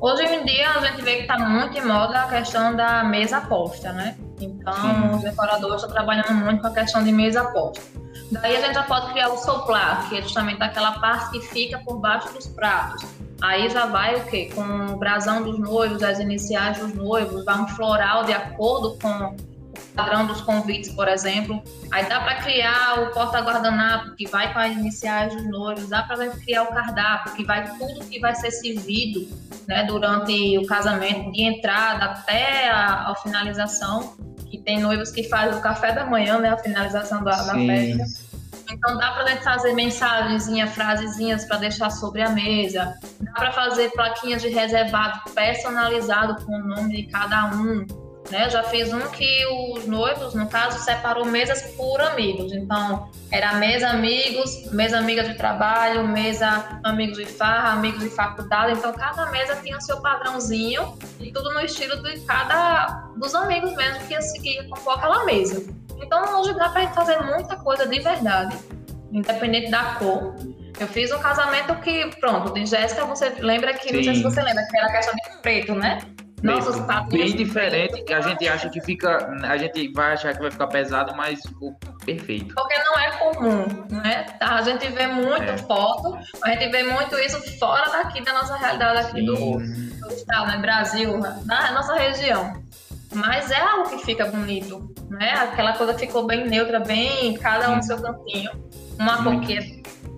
Hoje 0.00 0.24
em 0.24 0.44
dia 0.44 0.70
a 0.70 0.80
gente 0.80 1.02
vê 1.02 1.16
que 1.16 1.22
está 1.22 1.38
muito 1.38 1.76
em 1.76 1.84
moda 1.84 2.22
a 2.22 2.28
questão 2.28 2.76
da 2.76 3.02
mesa 3.04 3.40
posta, 3.40 3.92
né? 3.92 4.16
Então 4.40 4.74
Sim. 4.74 5.16
os 5.16 5.22
decoradores 5.22 5.76
estão 5.76 5.90
trabalhando 5.90 6.34
muito 6.34 6.60
com 6.60 6.66
a 6.66 6.74
questão 6.74 7.02
de 7.02 7.12
mesa 7.12 7.44
posta. 7.44 8.05
Daí 8.30 8.56
a 8.56 8.60
gente 8.60 8.74
já 8.74 8.82
pode 8.82 9.12
criar 9.12 9.28
o 9.28 9.36
soplar, 9.36 10.08
que 10.08 10.18
é 10.18 10.22
justamente 10.22 10.62
aquela 10.62 10.92
parte 10.98 11.30
que 11.30 11.46
fica 11.46 11.78
por 11.78 11.98
baixo 11.98 12.32
dos 12.32 12.46
pratos. 12.48 13.04
Aí 13.40 13.68
já 13.70 13.86
vai 13.86 14.16
o 14.16 14.24
quê? 14.26 14.50
Com 14.54 14.94
o 14.94 14.96
brasão 14.96 15.42
dos 15.42 15.58
noivos, 15.58 16.02
as 16.02 16.18
iniciais 16.18 16.78
dos 16.78 16.94
noivos, 16.94 17.44
vai 17.44 17.60
um 17.60 17.68
floral 17.68 18.24
de 18.24 18.32
acordo 18.32 18.98
com 19.00 19.36
padrão 19.94 20.26
dos 20.26 20.40
convites, 20.40 20.92
por 20.92 21.08
exemplo. 21.08 21.62
Aí 21.90 22.06
dá 22.06 22.20
para 22.20 22.36
criar 22.36 23.00
o 23.00 23.12
porta-guardanapo, 23.12 24.14
que 24.16 24.26
vai 24.26 24.52
com 24.52 24.58
as 24.58 24.72
iniciais 24.72 25.34
dos 25.34 25.44
noivos, 25.48 25.88
dá 25.88 26.02
para 26.02 26.28
criar 26.28 26.64
o 26.64 26.66
cardápio, 26.68 27.34
que 27.34 27.44
vai 27.44 27.64
tudo 27.78 28.04
que 28.06 28.18
vai 28.20 28.34
ser 28.34 28.50
servido 28.50 29.26
né, 29.66 29.84
durante 29.84 30.58
o 30.58 30.66
casamento, 30.66 31.32
de 31.32 31.42
entrada 31.42 32.04
até 32.06 32.70
a, 32.70 33.10
a 33.10 33.14
finalização, 33.16 34.14
que 34.50 34.58
tem 34.58 34.80
noivos 34.80 35.10
que 35.10 35.24
fazem 35.24 35.58
o 35.58 35.60
café 35.60 35.92
da 35.92 36.04
manhã, 36.04 36.38
né, 36.38 36.50
a 36.50 36.58
finalização 36.58 37.22
da, 37.22 37.42
da 37.42 37.54
festa. 37.54 38.26
Então 38.70 38.98
dá 38.98 39.12
para 39.12 39.36
fazer 39.42 39.72
mensagenzinha, 39.74 40.66
frasezinhas 40.66 41.44
para 41.44 41.58
deixar 41.58 41.90
sobre 41.90 42.22
a 42.22 42.30
mesa. 42.30 42.94
Dá 43.20 43.32
para 43.32 43.52
fazer 43.52 43.90
plaquinhas 43.90 44.42
de 44.42 44.48
reservado 44.48 45.20
personalizado 45.34 46.44
com 46.44 46.52
o 46.56 46.66
nome 46.66 46.96
de 46.96 47.02
cada 47.10 47.46
um. 47.54 47.86
Né? 48.30 48.46
Eu 48.46 48.50
já 48.50 48.62
fiz 48.64 48.92
um 48.92 49.00
que 49.08 49.46
os 49.46 49.86
noivos, 49.86 50.34
no 50.34 50.48
caso, 50.48 50.78
separou 50.84 51.24
mesas 51.24 51.62
por 51.72 52.00
amigos. 52.00 52.52
Então, 52.52 53.10
era 53.30 53.54
mesa 53.54 53.88
amigos, 53.88 54.70
mesa 54.72 54.98
amiga 54.98 55.22
de 55.24 55.34
trabalho, 55.34 56.06
mesa 56.06 56.80
amigos 56.84 57.18
de 57.18 57.26
farra, 57.26 57.70
amigos 57.70 58.00
de 58.00 58.10
faculdade. 58.10 58.72
Então, 58.72 58.92
cada 58.92 59.26
mesa 59.30 59.56
tinha 59.56 59.76
o 59.76 59.80
seu 59.80 60.00
padrãozinho 60.00 60.98
e 61.20 61.32
tudo 61.32 61.52
no 61.54 61.60
estilo 61.60 62.02
de 62.02 62.20
cada 62.20 63.10
dos 63.16 63.34
amigos 63.34 63.74
mesmo 63.74 64.06
que 64.06 64.12
ia 64.12 64.22
seguir 64.22 64.68
com 64.68 64.90
aquela 64.90 65.24
mesa. 65.24 65.64
Então, 66.02 66.40
hoje 66.40 66.54
dá 66.54 66.68
para 66.68 66.88
fazer 66.88 67.18
muita 67.22 67.56
coisa 67.56 67.86
de 67.86 68.00
verdade, 68.00 68.56
independente 69.10 69.70
da 69.70 69.94
cor. 69.94 70.34
Eu 70.78 70.86
fiz 70.88 71.10
um 71.10 71.18
casamento 71.18 71.74
que, 71.76 72.14
pronto, 72.20 72.52
de 72.52 72.66
Jéssica, 72.66 73.04
você 73.06 73.30
lembra 73.38 73.72
que, 73.72 73.88
Sim. 73.88 73.96
não 73.96 74.04
sei 74.04 74.14
se 74.14 74.22
você 74.22 74.42
lembra, 74.42 74.66
que 74.66 74.76
era 74.76 74.88
a 74.88 74.92
questão 74.92 75.14
de 75.14 75.38
preto, 75.40 75.74
né? 75.74 76.00
Nossos 76.42 76.76
bem 77.08 77.34
diferente, 77.34 78.02
que 78.02 78.12
a 78.12 78.20
gente 78.20 78.46
acha 78.46 78.68
que 78.68 78.80
fica, 78.82 79.34
a 79.42 79.56
gente 79.56 79.90
vai 79.92 80.12
achar 80.12 80.34
que 80.34 80.40
vai 80.40 80.50
ficar 80.50 80.66
pesado, 80.66 81.16
mas 81.16 81.40
ficou 81.40 81.74
perfeito. 82.04 82.54
Porque 82.54 82.78
não 82.78 82.98
é 82.98 83.10
comum, 83.12 83.66
né? 84.02 84.26
A 84.40 84.60
gente 84.62 84.86
vê 84.90 85.06
muito 85.06 85.50
é. 85.50 85.56
foto, 85.56 86.18
a 86.42 86.50
gente 86.50 86.68
vê 86.68 86.82
muito 86.82 87.16
isso 87.18 87.40
fora 87.58 87.90
daqui 87.90 88.22
da 88.22 88.34
nossa 88.34 88.56
realidade 88.56 89.06
aqui 89.06 89.22
do, 89.22 89.34
do, 89.34 90.12
estado, 90.12 90.48
né? 90.48 90.58
Brasil, 90.58 91.18
na 91.18 91.72
nossa 91.72 91.94
região. 91.94 92.62
Mas 93.14 93.50
é 93.50 93.60
algo 93.60 93.88
que 93.88 94.04
fica 94.04 94.26
bonito, 94.26 94.94
né? 95.08 95.30
Aquela 95.32 95.72
coisa 95.72 95.94
ficou 95.94 96.26
bem 96.26 96.46
neutra, 96.46 96.80
bem 96.80 97.34
cada 97.38 97.70
um 97.70 97.76
no 97.76 97.82
seu 97.82 98.00
cantinho. 98.00 98.50
Uma 98.98 99.22
cor 99.22 99.40
que 99.40 99.56
é 99.56 99.60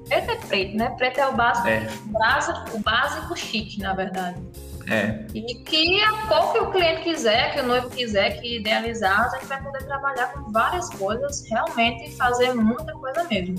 preto 0.08 0.30
é 0.30 0.36
preto, 0.36 0.76
né? 0.76 0.90
Preto 0.96 1.20
é 1.20 1.26
o 1.28 1.32
básico, 1.32 1.68
é. 1.68 1.86
o 2.72 2.78
básico 2.80 3.36
chique, 3.36 3.78
na 3.80 3.94
verdade. 3.94 4.40
É. 4.90 5.26
E 5.34 5.54
que 5.56 6.02
a 6.02 6.12
cor 6.26 6.52
que 6.52 6.58
o 6.60 6.70
cliente 6.70 7.02
quiser, 7.02 7.52
que 7.52 7.60
o 7.60 7.66
noivo 7.66 7.90
quiser, 7.90 8.40
que 8.40 8.56
idealizar, 8.56 9.26
a 9.26 9.28
gente 9.36 9.46
vai 9.46 9.62
poder 9.62 9.84
trabalhar 9.84 10.32
com 10.32 10.50
várias 10.50 10.88
coisas, 10.90 11.44
realmente 11.48 12.16
fazer 12.16 12.54
muita 12.54 12.92
coisa 12.94 13.24
mesmo. 13.24 13.56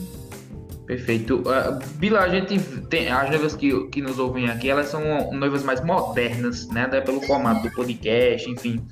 Perfeito. 0.90 1.42
Uh, 1.42 1.80
Bila, 2.00 2.22
a 2.22 2.30
gente 2.30 2.60
tem 2.88 3.10
as 3.10 3.30
noivas 3.30 3.56
que, 3.56 3.88
que 3.90 4.02
nos 4.02 4.18
ouvem 4.18 4.50
aqui, 4.50 4.68
elas 4.68 4.88
são 4.88 5.32
noivas 5.32 5.62
mais 5.62 5.84
modernas, 5.84 6.68
né? 6.70 6.88
Pelo 6.88 7.22
formato 7.22 7.62
do 7.62 7.72
podcast, 7.76 8.50
enfim. 8.50 8.84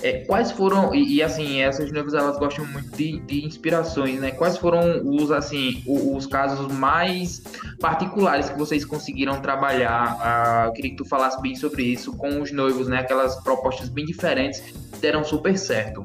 É, 0.00 0.18
quais 0.26 0.52
foram, 0.52 0.94
e, 0.94 1.16
e, 1.16 1.20
assim, 1.20 1.60
essas 1.60 1.90
noivas 1.90 2.14
elas 2.14 2.38
gostam 2.38 2.64
muito 2.66 2.96
de, 2.96 3.18
de 3.18 3.44
inspirações, 3.44 4.20
né? 4.20 4.30
Quais 4.30 4.58
foram 4.58 5.02
os, 5.04 5.32
assim, 5.32 5.82
os, 5.88 6.18
os 6.18 6.26
casos 6.28 6.72
mais 6.72 7.42
particulares 7.80 8.48
que 8.48 8.56
vocês 8.56 8.84
conseguiram 8.84 9.40
trabalhar? 9.40 10.18
Ah, 10.20 10.64
eu 10.66 10.72
queria 10.72 10.92
que 10.92 10.98
tu 10.98 11.04
falasse 11.04 11.42
bem 11.42 11.56
sobre 11.56 11.82
isso 11.82 12.16
com 12.16 12.40
os 12.40 12.52
noivos, 12.52 12.86
né? 12.86 13.00
Aquelas 13.00 13.34
propostas 13.42 13.88
bem 13.88 14.06
diferentes 14.06 14.62
deram 15.00 15.24
super 15.24 15.58
certo. 15.58 16.04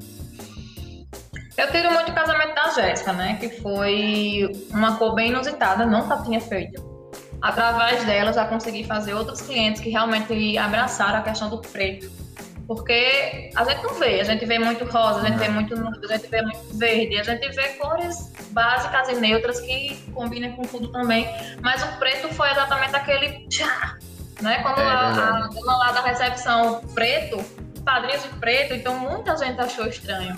Eu 1.57 1.71
tiro 1.71 1.91
muito 1.91 2.12
o 2.12 2.13
casamento 2.13 2.53
da 2.53 2.69
Jéssica, 2.69 3.13
né? 3.13 3.38
Que 3.39 3.50
foi 3.62 4.51
uma 4.71 4.97
cor 4.97 5.15
bem 5.15 5.29
inusitada, 5.29 5.85
nunca 5.85 6.17
tinha 6.24 6.41
feito. 6.41 6.83
Através 7.41 8.03
dela, 8.05 8.33
já 8.33 8.45
consegui 8.45 8.83
fazer 8.83 9.13
outros 9.13 9.41
clientes 9.41 9.81
que 9.81 9.89
realmente 9.89 10.57
abraçaram 10.57 11.19
a 11.19 11.21
questão 11.21 11.50
do 11.50 11.59
preto 11.59 12.09
porque 12.67 13.51
a 13.55 13.63
gente 13.63 13.83
não 13.83 13.93
vê, 13.95 14.19
a 14.19 14.24
gente 14.24 14.45
vê 14.45 14.57
muito 14.57 14.85
rosa, 14.85 15.21
a 15.21 15.25
gente 15.25 15.38
vê 15.38 15.50
muito 15.50 15.75
nude, 15.75 16.00
a 16.05 16.17
gente 16.17 16.27
vê 16.27 16.41
muito 16.41 16.77
verde, 16.77 17.19
a 17.19 17.24
gente 17.24 17.47
vê 17.51 17.69
cores 17.74 18.33
básicas 18.51 19.09
e 19.09 19.15
neutras 19.15 19.59
que 19.62 19.95
combinam 20.13 20.51
com 20.53 20.63
tudo 20.63 20.88
também. 20.88 21.27
Mas 21.62 21.83
o 21.83 22.00
preto 22.00 22.27
foi 22.29 22.50
exatamente 22.50 22.95
aquele 22.95 23.47
tchá, 23.47 23.97
né? 24.41 24.62
Quando 24.63 24.79
é, 24.79 24.83
a, 24.83 25.09
a 25.09 25.47
dona 25.47 25.77
lá 25.77 25.91
da 25.91 26.01
recepção 26.01 26.81
preto, 26.93 27.38
padrinhos 27.83 28.24
de 28.24 28.29
preto, 28.29 28.74
então 28.74 28.97
muita 28.97 29.38
gente 29.38 29.59
achou 29.62 29.85
estranho. 29.85 30.35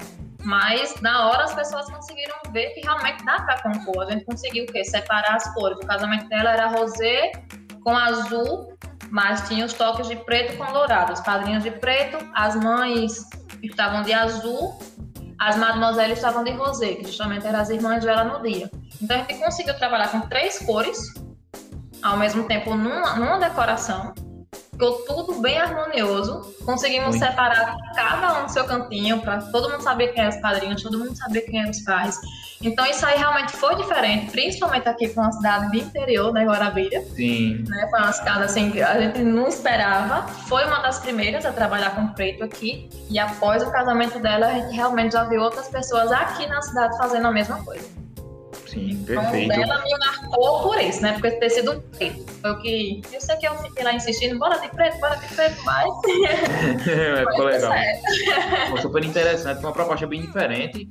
Mas 0.48 1.00
na 1.02 1.28
hora 1.28 1.44
as 1.44 1.54
pessoas 1.54 1.90
conseguiram 1.92 2.38
ver 2.54 2.70
que 2.70 2.80
realmente 2.80 3.24
dá 3.26 3.42
para 3.42 3.62
compor. 3.62 4.04
A 4.04 4.12
gente 4.12 4.24
conseguiu 4.24 4.64
o 4.64 4.68
quê? 4.68 4.82
Separar 4.86 5.36
as 5.36 5.54
cores. 5.54 5.78
O 5.78 5.86
casamento 5.86 6.30
dela 6.30 6.52
era 6.52 6.68
rosé 6.68 7.34
com 7.84 7.96
azul 7.96 8.78
mas 9.10 9.48
tinha 9.48 9.66
os 9.66 9.74
toques 9.74 10.08
de 10.08 10.16
preto 10.16 10.58
com 10.58 10.72
dourado. 10.72 11.14
Os 11.14 11.22
padrinhos 11.22 11.64
de 11.64 11.72
preto, 11.72 12.18
as 12.34 12.56
mães 12.56 13.26
estavam 13.64 14.02
de 14.04 14.14
azul, 14.14 14.78
as 15.40 15.56
mademoiselles 15.56 16.18
estavam 16.18 16.44
de 16.44 16.52
rosé, 16.52 16.96
que 16.96 17.06
justamente 17.06 17.46
eram 17.46 17.60
as 17.60 17.70
irmãs 17.70 18.04
dela 18.04 18.24
no 18.24 18.42
dia. 18.42 18.70
Então 19.02 19.16
a 19.16 19.20
gente 19.20 19.40
conseguiu 19.40 19.78
trabalhar 19.78 20.12
com 20.12 20.22
três 20.22 20.60
cores, 20.60 21.14
ao 22.02 22.18
mesmo 22.18 22.48
tempo 22.48 22.76
numa, 22.76 23.16
numa 23.16 23.40
decoração, 23.40 24.14
ficou 24.78 24.94
tudo 25.08 25.42
bem 25.42 25.58
harmonioso. 25.58 26.54
Conseguimos 26.64 27.10
Muito. 27.10 27.26
separar 27.26 27.76
cada 27.96 28.40
um 28.42 28.46
do 28.46 28.52
seu 28.52 28.64
cantinho, 28.66 29.20
para 29.22 29.42
todo 29.42 29.72
mundo 29.72 29.82
saber 29.82 30.10
quem 30.10 30.24
é 30.24 30.30
os 30.30 30.38
padrinhos, 30.38 30.84
todo 30.84 31.00
mundo 31.00 31.18
saber 31.18 31.42
quem 31.42 31.64
é 31.64 31.70
os 31.70 31.80
pais. 31.80 32.20
Então 32.62 32.86
isso 32.86 33.06
aí 33.06 33.18
realmente 33.18 33.52
foi 33.54 33.76
diferente, 33.76 34.32
principalmente 34.32 34.88
aqui 34.88 35.08
para 35.10 35.24
uma 35.24 35.32
cidade 35.32 35.72
do 35.72 35.78
interior, 35.78 36.32
né, 36.32 36.46
Guarabira. 36.46 37.02
Sim. 37.16 37.64
Né, 37.68 37.88
foi 37.90 38.00
uma 38.00 38.12
cidade 38.12 38.44
assim 38.44 38.72
que 38.72 38.82
a 38.82 39.00
gente 39.02 39.20
não 39.20 39.48
esperava. 39.48 40.28
Foi 40.28 40.64
uma 40.66 40.80
das 40.80 41.00
primeiras 41.00 41.46
a 41.46 41.52
trabalhar 41.52 41.96
com 41.96 42.08
preto 42.10 42.44
aqui. 42.44 42.90
E 43.10 43.18
após 43.18 43.64
o 43.64 43.72
casamento 43.72 44.20
dela, 44.20 44.48
a 44.48 44.54
gente 44.54 44.76
realmente 44.76 45.14
já 45.14 45.24
viu 45.24 45.42
outras 45.42 45.68
pessoas 45.68 46.12
aqui 46.12 46.48
na 46.48 46.62
cidade 46.62 46.98
fazendo 46.98 47.28
a 47.28 47.32
mesma 47.32 47.64
coisa. 47.64 48.07
Sim, 48.78 49.04
perfeito. 49.06 49.52
Então, 49.52 49.64
ela 49.64 49.84
me 49.84 49.98
marcou 49.98 50.62
por 50.62 50.80
isso, 50.80 51.02
né? 51.02 51.14
Porque 51.14 51.32
ter 51.32 51.50
sido 51.50 51.82
preto. 51.98 52.26
Foi 52.42 52.52
o 52.52 52.60
que. 52.60 53.02
Eu 53.12 53.20
sei 53.22 53.36
que 53.38 53.48
eu 53.48 53.58
fiquei 53.58 53.84
lá 53.84 53.94
insistindo, 53.94 54.38
bora 54.38 54.60
de 54.60 54.70
preto, 54.70 55.00
bora 55.00 55.16
de 55.16 55.28
preto, 55.34 55.58
mas. 55.66 55.88
é, 56.88 57.18
ficou 57.26 57.46
legal. 57.46 57.74
Foi 58.70 58.82
super 58.82 59.04
interessante, 59.04 59.60
uma 59.62 59.74
proposta 59.74 60.06
bem 60.06 60.22
diferente 60.22 60.88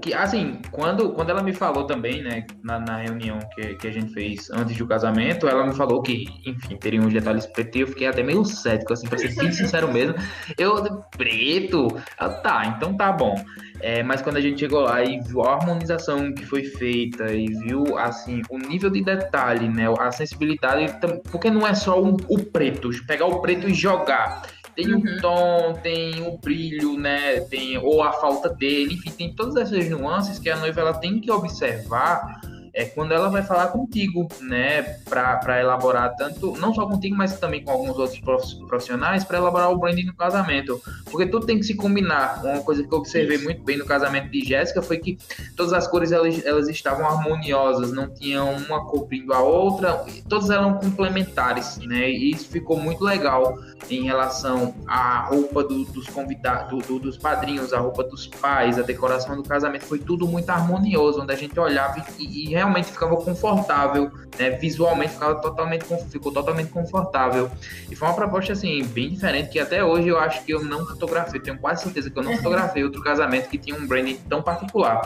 que 0.00 0.12
assim, 0.12 0.60
quando, 0.70 1.12
quando 1.12 1.30
ela 1.30 1.42
me 1.42 1.52
falou 1.52 1.84
também, 1.84 2.22
né, 2.22 2.44
na, 2.62 2.80
na 2.80 2.96
reunião 2.96 3.38
que, 3.54 3.74
que 3.76 3.86
a 3.86 3.92
gente 3.92 4.12
fez 4.12 4.50
antes 4.50 4.76
do 4.76 4.86
casamento, 4.86 5.46
ela 5.46 5.66
me 5.66 5.74
falou 5.74 6.02
que, 6.02 6.26
enfim, 6.44 6.76
teria 6.76 7.00
uns 7.00 7.12
detalhes 7.12 7.46
preto 7.46 7.78
e 7.78 7.80
eu 7.82 7.86
fiquei 7.86 8.06
até 8.06 8.22
meio 8.22 8.44
cético, 8.44 8.92
assim, 8.92 9.08
pra 9.08 9.18
ser 9.18 9.34
bem 9.34 9.52
sincero 9.52 9.92
mesmo. 9.92 10.14
Eu, 10.58 11.02
preto? 11.16 11.88
Ah, 12.18 12.28
tá, 12.28 12.74
então 12.76 12.96
tá 12.96 13.12
bom. 13.12 13.34
É, 13.80 14.02
mas 14.02 14.20
quando 14.20 14.36
a 14.36 14.40
gente 14.40 14.60
chegou 14.60 14.80
lá 14.80 15.02
e 15.02 15.20
viu 15.20 15.42
a 15.42 15.54
harmonização 15.54 16.34
que 16.34 16.44
foi 16.44 16.64
feita 16.64 17.32
e 17.32 17.46
viu, 17.46 17.96
assim, 17.98 18.42
o 18.50 18.58
nível 18.58 18.90
de 18.90 19.02
detalhe, 19.02 19.68
né, 19.68 19.86
a 19.98 20.10
sensibilidade, 20.10 20.92
porque 21.30 21.50
não 21.50 21.66
é 21.66 21.74
só 21.74 22.02
o, 22.02 22.16
o 22.28 22.44
preto, 22.44 22.90
pegar 23.06 23.26
o 23.26 23.40
preto 23.40 23.68
e 23.68 23.74
jogar 23.74 24.42
tem 24.74 24.92
uhum. 24.92 25.00
o 25.00 25.20
tom, 25.20 25.72
tem 25.82 26.26
o 26.26 26.38
brilho, 26.38 26.98
né? 26.98 27.40
Tem, 27.40 27.78
ou 27.78 28.02
a 28.02 28.12
falta 28.12 28.48
dele, 28.48 28.94
enfim, 28.94 29.10
tem 29.10 29.32
todas 29.32 29.56
essas 29.56 29.88
nuances 29.88 30.38
que 30.38 30.50
a 30.50 30.56
noiva 30.56 30.80
ela 30.80 30.94
tem 30.94 31.20
que 31.20 31.30
observar 31.30 32.40
é 32.72 32.84
quando 32.84 33.12
ela 33.12 33.28
vai 33.28 33.42
falar 33.42 33.68
contigo, 33.68 34.28
né, 34.40 34.82
para 35.08 35.60
elaborar 35.60 36.14
tanto, 36.16 36.56
não 36.58 36.74
só 36.74 36.86
contigo, 36.86 37.16
mas 37.16 37.38
também 37.38 37.62
com 37.62 37.70
alguns 37.70 37.96
outros 37.98 38.20
profissionais, 38.66 39.24
para 39.24 39.38
elaborar 39.38 39.70
o 39.70 39.78
branding 39.78 40.04
no 40.04 40.14
casamento. 40.14 40.80
Porque 41.10 41.26
tudo 41.26 41.46
tem 41.46 41.58
que 41.58 41.64
se 41.64 41.74
combinar. 41.74 42.40
Uma 42.44 42.62
coisa 42.62 42.82
que 42.82 42.92
eu 42.92 42.98
observei 42.98 43.36
Isso. 43.36 43.44
muito 43.44 43.62
bem 43.62 43.76
no 43.76 43.84
casamento 43.84 44.30
de 44.30 44.44
Jéssica 44.44 44.82
foi 44.82 44.98
que 44.98 45.18
todas 45.56 45.72
as 45.72 45.86
cores 45.86 46.12
elas, 46.12 46.44
elas 46.44 46.68
estavam 46.68 47.06
harmoniosas, 47.06 47.92
não 47.92 48.08
tinham 48.08 48.52
uma 48.54 48.84
cobrindo 48.86 49.32
a 49.32 49.40
outra, 49.40 50.04
todas 50.28 50.50
eram 50.50 50.74
complementares, 50.74 51.78
né, 51.78 52.10
e 52.10 52.30
isso 52.30 52.48
ficou 52.48 52.76
muito 52.76 53.04
legal 53.04 53.58
em 53.88 54.04
relação 54.04 54.74
à 54.86 55.20
roupa 55.26 55.64
do, 55.64 55.84
dos 55.84 56.08
convidados, 56.08 56.86
do, 56.86 56.98
dos 56.98 57.16
padrinhos, 57.16 57.72
a 57.72 57.78
roupa 57.78 58.04
dos 58.04 58.26
pais, 58.26 58.78
a 58.78 58.82
decoração 58.82 59.36
do 59.36 59.42
casamento, 59.42 59.84
foi 59.84 59.98
tudo 59.98 60.26
muito 60.26 60.50
harmonioso, 60.50 61.22
onde 61.22 61.32
a 61.32 61.36
gente 61.36 61.58
olhava 61.58 62.04
e, 62.18 62.50
e 62.50 62.54
realmente 62.60 62.92
ficava 62.92 63.16
confortável, 63.16 64.12
né? 64.38 64.50
Visualmente 64.50 65.14
ficava 65.14 65.40
totalmente, 65.40 65.84
ficou 66.10 66.32
totalmente 66.32 66.70
confortável. 66.70 67.50
E 67.90 67.96
foi 67.96 68.08
uma 68.08 68.14
proposta, 68.14 68.52
assim, 68.52 68.84
bem 68.84 69.10
diferente, 69.10 69.50
que 69.50 69.58
até 69.58 69.82
hoje 69.82 70.08
eu 70.08 70.18
acho 70.18 70.44
que 70.44 70.52
eu 70.52 70.62
não 70.62 70.86
fotografei, 70.86 71.40
tenho 71.40 71.58
quase 71.58 71.84
certeza 71.84 72.10
que 72.10 72.18
eu 72.18 72.22
não 72.22 72.36
fotografei 72.36 72.84
outro 72.84 73.02
casamento 73.02 73.48
que 73.48 73.58
tinha 73.58 73.76
um 73.76 73.86
branding 73.86 74.16
tão 74.28 74.42
particular. 74.42 75.00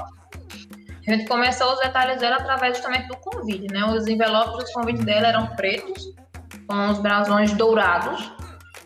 A 1.07 1.11
gente 1.11 1.27
começou 1.27 1.73
os 1.73 1.81
detalhes 1.81 2.19
dela 2.19 2.37
através 2.37 2.77
justamente 2.77 3.09
do 3.09 3.17
convite, 3.17 3.73
né? 3.73 3.85
Os 3.85 4.07
envelopes 4.07 4.65
dos 4.65 4.73
convites 4.73 5.05
dela 5.05 5.29
eram 5.29 5.47
pretos, 5.55 6.15
com 6.67 6.91
os 6.91 6.99
brasões 6.99 7.53
dourados, 7.53 8.33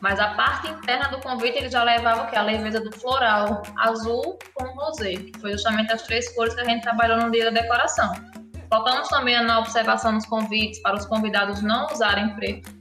mas 0.00 0.18
a 0.20 0.28
parte 0.34 0.68
interna 0.68 1.08
do 1.08 1.18
convite 1.20 1.58
ele 1.58 1.70
já 1.70 1.82
levava 1.82 2.24
o 2.24 2.26
que? 2.26 2.36
A 2.36 2.42
leveza 2.42 2.80
do 2.80 2.92
floral 2.92 3.62
azul 3.78 4.38
com 4.54 4.64
rosé, 4.74 5.14
que 5.14 5.32
foi 5.40 5.52
justamente 5.52 5.92
as 5.92 6.02
três 6.02 6.32
cores 6.34 6.54
que 6.54 6.60
a 6.60 6.64
gente 6.64 6.82
trabalhou 6.82 7.18
no 7.18 7.30
dia 7.30 7.50
da 7.50 7.60
decoração. 7.60 8.12
Colocamos 8.70 9.08
também 9.08 9.42
na 9.44 9.58
observação 9.58 10.12
nos 10.12 10.26
convites 10.26 10.80
para 10.82 10.96
os 10.96 11.06
convidados 11.06 11.62
não 11.62 11.86
usarem 11.86 12.34
preto. 12.34 12.76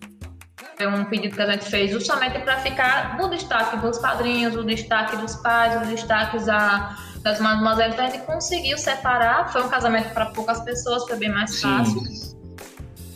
Foi 0.76 0.88
um 0.88 1.06
pedido 1.06 1.36
que 1.36 1.42
a 1.42 1.52
gente 1.52 1.66
fez 1.66 1.92
justamente 1.92 2.40
para 2.40 2.58
ficar 2.60 3.18
no 3.18 3.30
destaque 3.30 3.78
dos 3.78 3.98
padrinhos, 3.98 4.56
o 4.56 4.64
destaque 4.64 5.18
dos 5.18 5.36
pais, 5.38 5.82
os 5.82 5.88
destaques 5.88 6.46
da, 6.46 6.96
das 7.24 7.40
mademoiselles. 7.40 7.94
Então 7.94 8.06
a 8.06 8.10
gente 8.10 8.26
conseguiu 8.26 8.78
separar. 8.78 9.52
Foi 9.52 9.64
um 9.64 9.70
casamento 9.70 10.14
para 10.14 10.28
poucas 10.28 10.62
pessoas, 10.62 11.04
foi 11.08 11.18
bem 11.18 11.30
mais 11.30 11.60
fácil. 11.60 12.00
Sim 12.02 12.37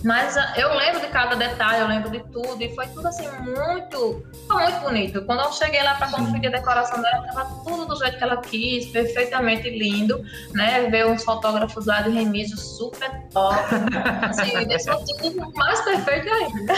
mas 0.04 0.36
ah, 0.38 0.54
eu 0.58 0.74
lembro 0.76 1.02
de 1.02 1.08
cada 1.08 1.36
detalhe, 1.36 1.82
eu 1.82 1.88
lembro 1.88 2.10
de 2.10 2.20
tudo, 2.32 2.62
e 2.62 2.74
foi 2.74 2.88
tudo 2.88 3.08
assim 3.08 3.28
muito. 3.42 4.24
Foi 4.48 4.64
muito 4.64 4.80
bonito. 4.82 5.22
Quando 5.26 5.42
eu 5.42 5.52
cheguei 5.52 5.82
lá 5.84 5.96
para 5.96 6.10
conferir 6.12 6.50
a 6.50 6.58
decoração 6.58 7.02
dela, 7.02 7.26
estava 7.28 7.64
tudo 7.64 7.86
do 7.86 7.96
jeito 7.98 8.18
que 8.18 8.24
ela 8.24 8.38
quis, 8.38 8.88
perfeitamente 8.88 9.70
lindo, 9.70 10.24
né? 10.54 10.90
Ver 10.90 11.06
uns 11.08 11.24
fotógrafos 11.24 11.86
lá 11.86 12.02
de 12.02 12.10
remiso 12.10 12.58
super 12.58 13.12
top. 13.30 13.60
Assim, 14.24 14.66
deixou 14.68 15.04
tudo 15.06 15.52
mais 15.56 15.82
perfeito 15.82 16.30
ainda. 16.30 16.74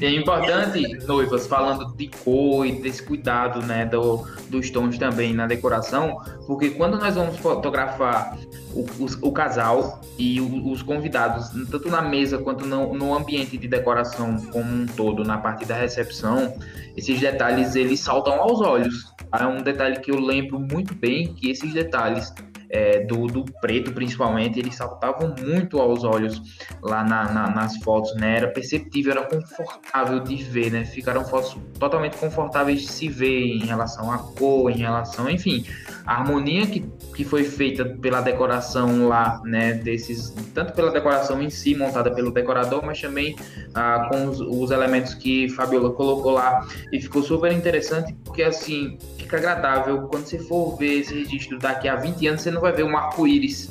e 0.00 0.06
é 0.06 0.10
importante, 0.10 1.06
noivas, 1.06 1.46
falando 1.46 1.94
de 1.96 2.08
cor 2.08 2.66
e 2.66 2.72
desse 2.72 3.02
cuidado, 3.02 3.62
né, 3.62 3.86
do, 3.86 4.26
dos 4.48 4.70
tons 4.70 4.98
também 4.98 5.32
na 5.32 5.46
decoração, 5.46 6.20
porque 6.46 6.70
quando 6.70 6.98
nós 6.98 7.14
vamos 7.14 7.38
fotografar 7.38 8.36
o, 8.74 8.80
o, 8.80 9.28
o 9.28 9.32
casal 9.32 10.00
e 10.18 10.40
o, 10.40 10.70
os 10.70 10.82
convidados, 10.82 11.50
tanto 11.66 11.88
na 11.88 12.02
mesa 12.02 12.38
quanto 12.38 12.66
no, 12.66 12.94
no, 12.94 13.14
ambiente 13.14 13.56
de 13.56 13.66
decoração 13.66 14.36
como 14.52 14.72
um 14.72 14.86
todo, 14.86 15.24
na 15.24 15.38
parte 15.38 15.64
da 15.64 15.74
recepção, 15.74 16.54
esses 16.96 17.18
detalhes 17.20 17.74
eles 17.74 18.00
saltam 18.00 18.34
aos 18.34 18.60
olhos. 18.60 19.12
É 19.32 19.46
um 19.46 19.62
detalhe 19.62 20.00
que 20.00 20.10
eu 20.10 20.18
lembro 20.18 20.58
muito 20.58 20.94
bem 20.94 21.32
que 21.34 21.50
esses 21.50 21.72
detalhes 21.72 22.32
é, 22.70 23.00
do, 23.00 23.26
do, 23.26 23.44
preto 23.60 23.92
principalmente, 23.92 24.58
eles 24.58 24.76
saltavam 24.76 25.34
muito 25.38 25.80
aos 25.80 26.04
olhos 26.04 26.40
lá 26.80 27.02
na, 27.02 27.30
na, 27.32 27.50
nas 27.50 27.76
fotos, 27.78 28.14
né? 28.14 28.36
Era 28.36 28.48
perceptível, 28.48 29.12
era 29.12 29.22
confortável 29.22 30.20
de 30.20 30.36
ver, 30.36 30.70
né? 30.70 30.84
Ficaram 30.84 31.24
fotos 31.24 31.56
totalmente 31.78 32.16
confortáveis 32.16 32.82
de 32.82 32.88
se 32.88 33.08
ver 33.08 33.56
em 33.56 33.66
relação 33.66 34.12
à 34.12 34.18
cor, 34.18 34.70
em 34.70 34.76
relação, 34.76 35.28
enfim, 35.28 35.66
a 36.06 36.14
harmonia 36.20 36.66
que, 36.66 36.80
que 37.14 37.24
foi 37.24 37.42
feita 37.42 37.84
pela 37.84 38.20
decoração 38.20 39.08
lá, 39.08 39.40
né? 39.44 39.74
Desses, 39.74 40.30
tanto 40.54 40.72
pela 40.72 40.92
decoração 40.92 41.42
em 41.42 41.50
si, 41.50 41.74
montada 41.74 42.10
pelo 42.12 42.30
decorador, 42.30 42.84
mas 42.86 43.00
também 43.00 43.34
ah, 43.74 44.06
com 44.08 44.26
os, 44.26 44.40
os 44.40 44.70
elementos 44.70 45.14
que 45.14 45.48
Fabiola 45.48 45.90
colocou 45.92 46.32
lá. 46.32 46.66
E 46.92 47.00
ficou 47.00 47.22
super 47.22 47.50
interessante, 47.50 48.14
porque 48.24 48.44
assim, 48.44 48.96
fica 49.18 49.36
agradável 49.36 50.02
quando 50.08 50.24
você 50.24 50.38
for 50.38 50.76
ver 50.76 51.00
esse 51.00 51.14
registro 51.14 51.58
daqui 51.58 51.88
a 51.88 51.96
20 51.96 52.26
anos, 52.26 52.42
você 52.42 52.50
não 52.60 52.62
vai 52.62 52.72
ver 52.72 52.84
um 52.84 52.96
arco-íris, 52.96 53.70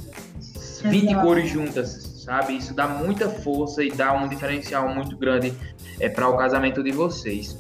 20 0.84 1.12
Exato. 1.12 1.26
cores 1.26 1.50
juntas, 1.50 2.24
sabe? 2.26 2.58
Isso 2.58 2.74
dá 2.74 2.88
muita 2.88 3.30
força 3.30 3.84
e 3.84 3.92
dá 3.92 4.14
um 4.14 4.28
diferencial 4.28 4.90
muito 4.90 5.16
grande 5.16 5.54
é, 6.00 6.10
para 6.10 6.28
o 6.28 6.36
casamento 6.36 6.82
de 6.84 6.92
vocês. 6.92 7.56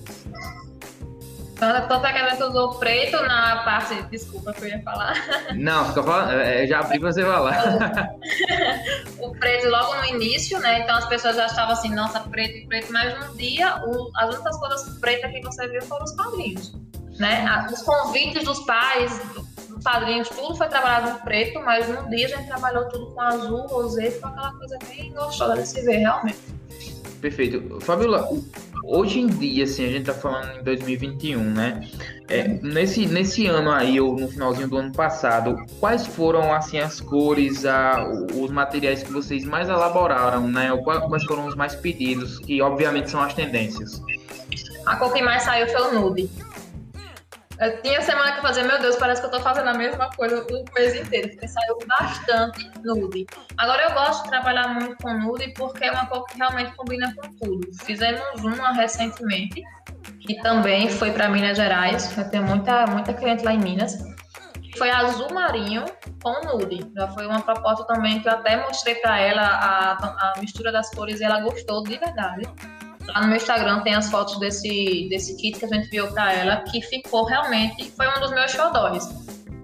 Tanto 1.56 2.06
é 2.06 2.36
que 2.36 2.44
usou 2.44 2.76
preto 2.76 3.22
na 3.22 3.64
parte. 3.64 4.02
Desculpa 4.04 4.54
que 4.54 4.62
eu 4.62 4.70
ia 4.70 4.82
falar. 4.82 5.14
Não, 5.54 5.86
fica 5.90 6.02
falando. 6.02 6.32
É, 6.32 6.66
já 6.66 6.80
abri 6.80 7.00
pra 7.00 7.12
você 7.12 7.22
falar. 7.22 8.10
o 9.20 9.32
preto 9.36 9.68
logo 9.68 9.96
no 9.96 10.06
início, 10.06 10.58
né? 10.60 10.80
Então 10.80 10.96
as 10.96 11.06
pessoas 11.08 11.36
já 11.36 11.48
estavam 11.48 11.74
assim, 11.74 11.94
nossa, 11.94 12.22
preto 12.22 12.58
e 12.58 12.66
preto, 12.66 12.94
mas 12.94 13.28
no 13.28 13.36
dia, 13.36 13.76
o, 13.86 14.10
as 14.16 14.34
únicas 14.36 14.58
cores 14.58 14.84
pretas 15.02 15.32
que 15.32 15.42
você 15.42 15.68
viu 15.68 15.82
foram 15.82 16.06
os 16.06 16.14
padrinhos 16.14 16.74
né? 17.20 17.68
Os 17.72 17.82
convites 17.82 18.46
dos 18.46 18.62
pais, 18.62 19.12
padrinhos, 19.84 20.30
tudo 20.30 20.56
foi 20.56 20.68
trabalhado 20.68 21.14
no 21.14 21.20
preto, 21.20 21.60
mas 21.62 21.88
no 21.88 22.10
dia 22.10 22.28
a 22.28 22.30
gente 22.30 22.48
trabalhou 22.48 22.86
tudo 22.86 23.08
com 23.08 23.22
azul, 23.22 23.68
rosé, 23.68 24.12
com 24.12 24.28
aquela 24.28 24.54
coisa 24.54 24.78
bem 24.88 25.12
gostosa 25.14 25.62
de 25.62 25.68
se 25.68 25.82
ver, 25.82 25.98
realmente. 25.98 26.38
Perfeito. 27.22 27.80
Fabiola, 27.82 28.30
hoje 28.84 29.20
em 29.20 29.28
dia, 29.28 29.66
assim, 29.66 29.86
a 29.86 29.90
gente 29.90 30.06
tá 30.06 30.14
falando 30.14 30.60
em 30.60 30.64
2021, 30.64 31.42
né? 31.42 31.88
É, 32.30 32.48
nesse, 32.48 33.06
nesse 33.08 33.46
ano 33.46 33.72
aí, 33.72 34.00
ou 34.00 34.18
no 34.18 34.30
finalzinho 34.30 34.70
do 34.70 34.78
ano 34.78 34.92
passado, 34.94 35.58
quais 35.80 36.08
foram, 36.08 36.54
assim, 36.54 36.80
as 36.80 37.02
cores, 37.02 37.66
a, 37.66 38.08
os 38.34 38.50
materiais 38.50 39.04
que 39.04 39.12
vocês 39.12 39.44
mais 39.44 39.68
elaboraram, 39.68 40.48
né? 40.48 40.72
Ou 40.72 40.82
quais 40.82 41.24
foram 41.26 41.46
os 41.48 41.56
mais 41.56 41.76
pedidos, 41.76 42.40
que 42.40 42.62
obviamente 42.62 43.12
são 43.12 43.22
as 43.22 43.34
tendências? 43.34 44.02
A 44.86 44.96
cor 44.96 45.14
que 45.14 45.22
mais 45.22 45.44
saiu 45.44 45.68
foi 45.68 45.82
o 45.82 46.02
nude. 46.02 46.30
Tinha 47.84 48.02
semana 48.02 48.32
que 48.32 48.42
fazer, 48.42 48.64
meu 48.64 48.80
Deus, 48.80 48.96
parece 48.96 49.20
que 49.20 49.28
eu 49.28 49.32
tô 49.32 49.42
fazendo 49.42 49.68
a 49.68 49.74
mesma 49.74 50.10
coisa 50.12 50.42
o 50.50 50.74
mês 50.74 50.96
inteiro, 50.96 51.30
porque 51.30 51.48
saiu 51.48 51.78
bastante 51.86 52.72
nude. 52.82 53.28
Agora 53.58 53.84
eu 53.84 53.92
gosto 53.92 54.24
de 54.24 54.30
trabalhar 54.30 54.70
muito 54.70 54.96
com 55.04 55.14
nude 55.14 55.54
porque 55.56 55.84
é 55.84 55.92
uma 55.92 56.06
cor 56.06 56.26
que 56.26 56.38
realmente 56.38 56.74
combina 56.78 57.14
com 57.14 57.28
tudo. 57.34 57.68
Fizemos 57.84 58.42
uma 58.42 58.72
recentemente, 58.72 59.62
que 60.22 60.42
também 60.42 60.90
foi 60.90 61.12
para 61.12 61.28
Minas 61.28 61.58
Gerais, 61.58 62.18
eu 62.18 62.42
muita, 62.44 62.88
muita 62.88 63.14
cliente 63.14 63.44
lá 63.44 63.54
em 63.54 63.60
Minas. 63.60 63.98
Foi 64.78 64.90
azul 64.90 65.34
marinho 65.34 65.84
com 66.24 66.40
nude. 66.46 66.90
Já 66.96 67.10
foi 67.10 67.28
uma 67.28 67.42
proposta 67.42 67.86
também 67.86 68.22
que 68.22 68.30
eu 68.30 68.34
até 68.34 68.56
mostrei 68.56 68.96
para 68.96 69.20
ela 69.20 69.42
a, 69.42 70.32
a 70.32 70.40
mistura 70.40 70.72
das 70.72 70.90
cores 70.92 71.20
e 71.20 71.26
ela 71.26 71.42
gostou 71.42 71.84
de 71.84 71.98
verdade. 71.98 72.44
Lá 73.14 73.22
no 73.22 73.28
meu 73.28 73.38
Instagram 73.38 73.82
tem 73.82 73.96
as 73.96 74.10
fotos 74.10 74.40
desse, 74.40 75.08
desse 75.10 75.36
kit 75.38 75.58
que 75.58 75.66
a 75.66 75.68
gente 75.68 75.90
viu 75.90 76.08
para 76.12 76.34
ela, 76.34 76.58
que 76.58 76.82
ficou 76.82 77.26
realmente, 77.26 77.92
foi 77.92 78.08
um 78.08 78.20
dos 78.20 78.32
meus 78.32 78.52
xodóis. 78.52 79.08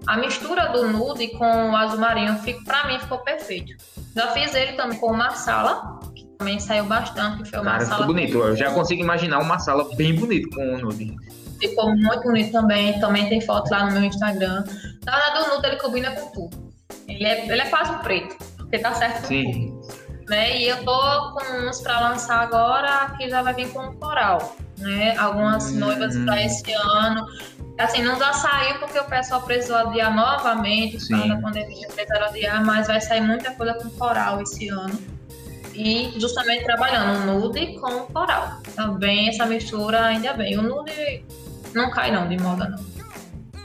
A 0.07 0.17
mistura 0.17 0.67
do 0.67 0.87
nude 0.87 1.29
com 1.29 1.71
o 1.71 1.75
azul 1.75 1.99
marinho, 1.99 2.39
para 2.63 2.87
mim, 2.87 2.99
ficou 2.99 3.19
perfeito. 3.19 3.73
Já 4.15 4.27
fiz 4.27 4.53
ele 4.53 4.73
também 4.73 4.99
com 4.99 5.11
uma 5.11 5.31
sala, 5.31 5.99
que 6.15 6.25
também 6.37 6.59
saiu 6.59 6.85
bastante, 6.85 7.49
foi 7.49 7.59
uma 7.59 7.71
Cara, 7.71 7.85
sala... 7.85 8.01
ficou 8.01 8.13
bonito. 8.13 8.37
Eu 8.37 8.55
já 8.55 8.71
consigo 8.71 9.01
imaginar 9.01 9.39
uma 9.39 9.59
sala 9.59 9.87
bem 9.95 10.15
bonita 10.15 10.47
com 10.55 10.75
o 10.75 10.77
nude. 10.77 11.15
Ficou 11.59 11.95
muito 11.95 12.21
bonito 12.21 12.51
também, 12.51 12.99
também 12.99 13.27
tem 13.29 13.41
fotos 13.41 13.71
lá 13.71 13.85
no 13.85 13.93
meu 13.93 14.03
Instagram. 14.03 14.63
Na 15.05 15.11
verdade, 15.11 15.49
o 15.49 15.55
nude, 15.55 15.67
ele 15.67 15.77
combina 15.77 16.11
com 16.11 16.31
tudo. 16.31 16.73
Ele 17.07 17.25
é, 17.25 17.45
ele 17.45 17.61
é 17.61 17.69
quase 17.69 17.95
preto, 17.99 18.35
porque 18.57 18.77
tá 18.77 18.93
certo 18.93 19.27
Sim. 19.27 19.71
tudo 19.81 20.04
né? 20.27 20.57
E 20.57 20.67
eu 20.67 20.83
tô 20.83 21.31
com 21.33 21.67
uns 21.67 21.81
para 21.81 22.09
lançar 22.09 22.41
agora 22.41 23.13
que 23.17 23.29
já 23.29 23.41
vai 23.41 23.53
vir 23.53 23.69
com 23.69 23.79
o 23.79 23.95
coral, 23.95 24.55
né? 24.77 25.15
Algumas 25.17 25.71
uhum. 25.71 25.79
noivas 25.79 26.17
para 26.17 26.43
esse 26.43 26.73
ano. 26.73 27.25
Assim, 27.77 28.01
não 28.01 28.17
já 28.17 28.31
saiu 28.31 28.79
porque 28.79 28.97
o 28.97 29.03
pessoal 29.03 29.41
precisou 29.41 29.75
adiar 29.75 30.15
novamente, 30.15 30.97
por 30.97 31.09
causa 31.09 31.27
da 31.27 31.41
pandemia, 31.41 31.87
precisaram 31.89 32.27
adiar, 32.27 32.65
mas 32.65 32.87
vai 32.87 33.01
sair 33.01 33.21
muita 33.21 33.51
coisa 33.51 33.73
com 33.73 33.89
coral 33.91 34.41
esse 34.41 34.69
ano. 34.69 34.97
E 35.73 36.13
justamente 36.17 36.63
trabalhando 36.63 37.25
nude 37.25 37.77
com 37.79 38.05
coral. 38.07 38.61
Também 38.75 39.27
essa 39.27 39.45
mistura, 39.45 40.05
ainda 40.05 40.31
bem. 40.33 40.57
O 40.57 40.61
nude 40.61 41.25
não 41.73 41.91
cai 41.91 42.11
não, 42.11 42.29
de 42.29 42.37
moda 42.37 42.69
não. 42.69 42.94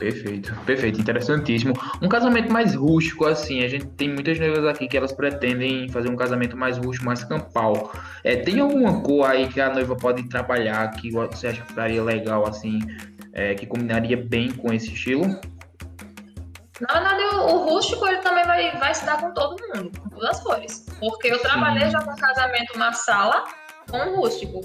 Perfeito, 0.01 0.55
perfeito, 0.65 0.99
interessantíssimo. 0.99 1.75
Um 2.01 2.09
casamento 2.09 2.51
mais 2.51 2.75
rústico, 2.75 3.27
assim, 3.27 3.63
a 3.63 3.69
gente 3.69 3.85
tem 3.89 4.09
muitas 4.09 4.39
noivas 4.39 4.65
aqui 4.65 4.89
que 4.89 4.97
elas 4.97 5.13
pretendem 5.13 5.91
fazer 5.91 6.09
um 6.09 6.17
casamento 6.17 6.57
mais 6.57 6.79
rústico, 6.79 7.05
mais 7.05 7.23
campal. 7.23 7.93
É, 8.25 8.35
tem 8.37 8.61
alguma 8.61 9.03
cor 9.03 9.27
aí 9.27 9.47
que 9.47 9.61
a 9.61 9.69
noiva 9.69 9.95
pode 9.95 10.27
trabalhar 10.31 10.91
que 10.93 11.11
você 11.11 11.49
acha 11.49 11.61
que 11.61 11.69
ficaria 11.69 12.03
legal, 12.03 12.49
assim, 12.49 12.79
é, 13.35 13.55
que 13.55 13.67
combinaria 13.67 14.17
bem 14.17 14.51
com 14.51 14.73
esse 14.73 14.91
estilo? 14.91 15.27
Na 16.81 16.95
verdade, 16.95 17.23
o, 17.35 17.45
o, 17.45 17.69
rústico 17.69 18.07
ele 18.07 18.23
também 18.23 18.45
vai, 18.47 18.75
vai 18.79 18.95
se 18.95 19.05
dar 19.05 19.21
com 19.21 19.35
todo 19.35 19.63
mundo, 19.75 20.01
com 20.01 20.09
todas 20.09 20.31
as 20.31 20.41
cores. 20.41 20.87
Porque 20.99 21.29
eu 21.29 21.39
trabalhei 21.41 21.85
Sim. 21.85 21.91
já 21.91 22.01
com 22.01 22.17
casamento 22.17 22.79
na 22.79 22.95
sala 22.95 23.45
com 23.91 24.17
rústico. 24.17 24.63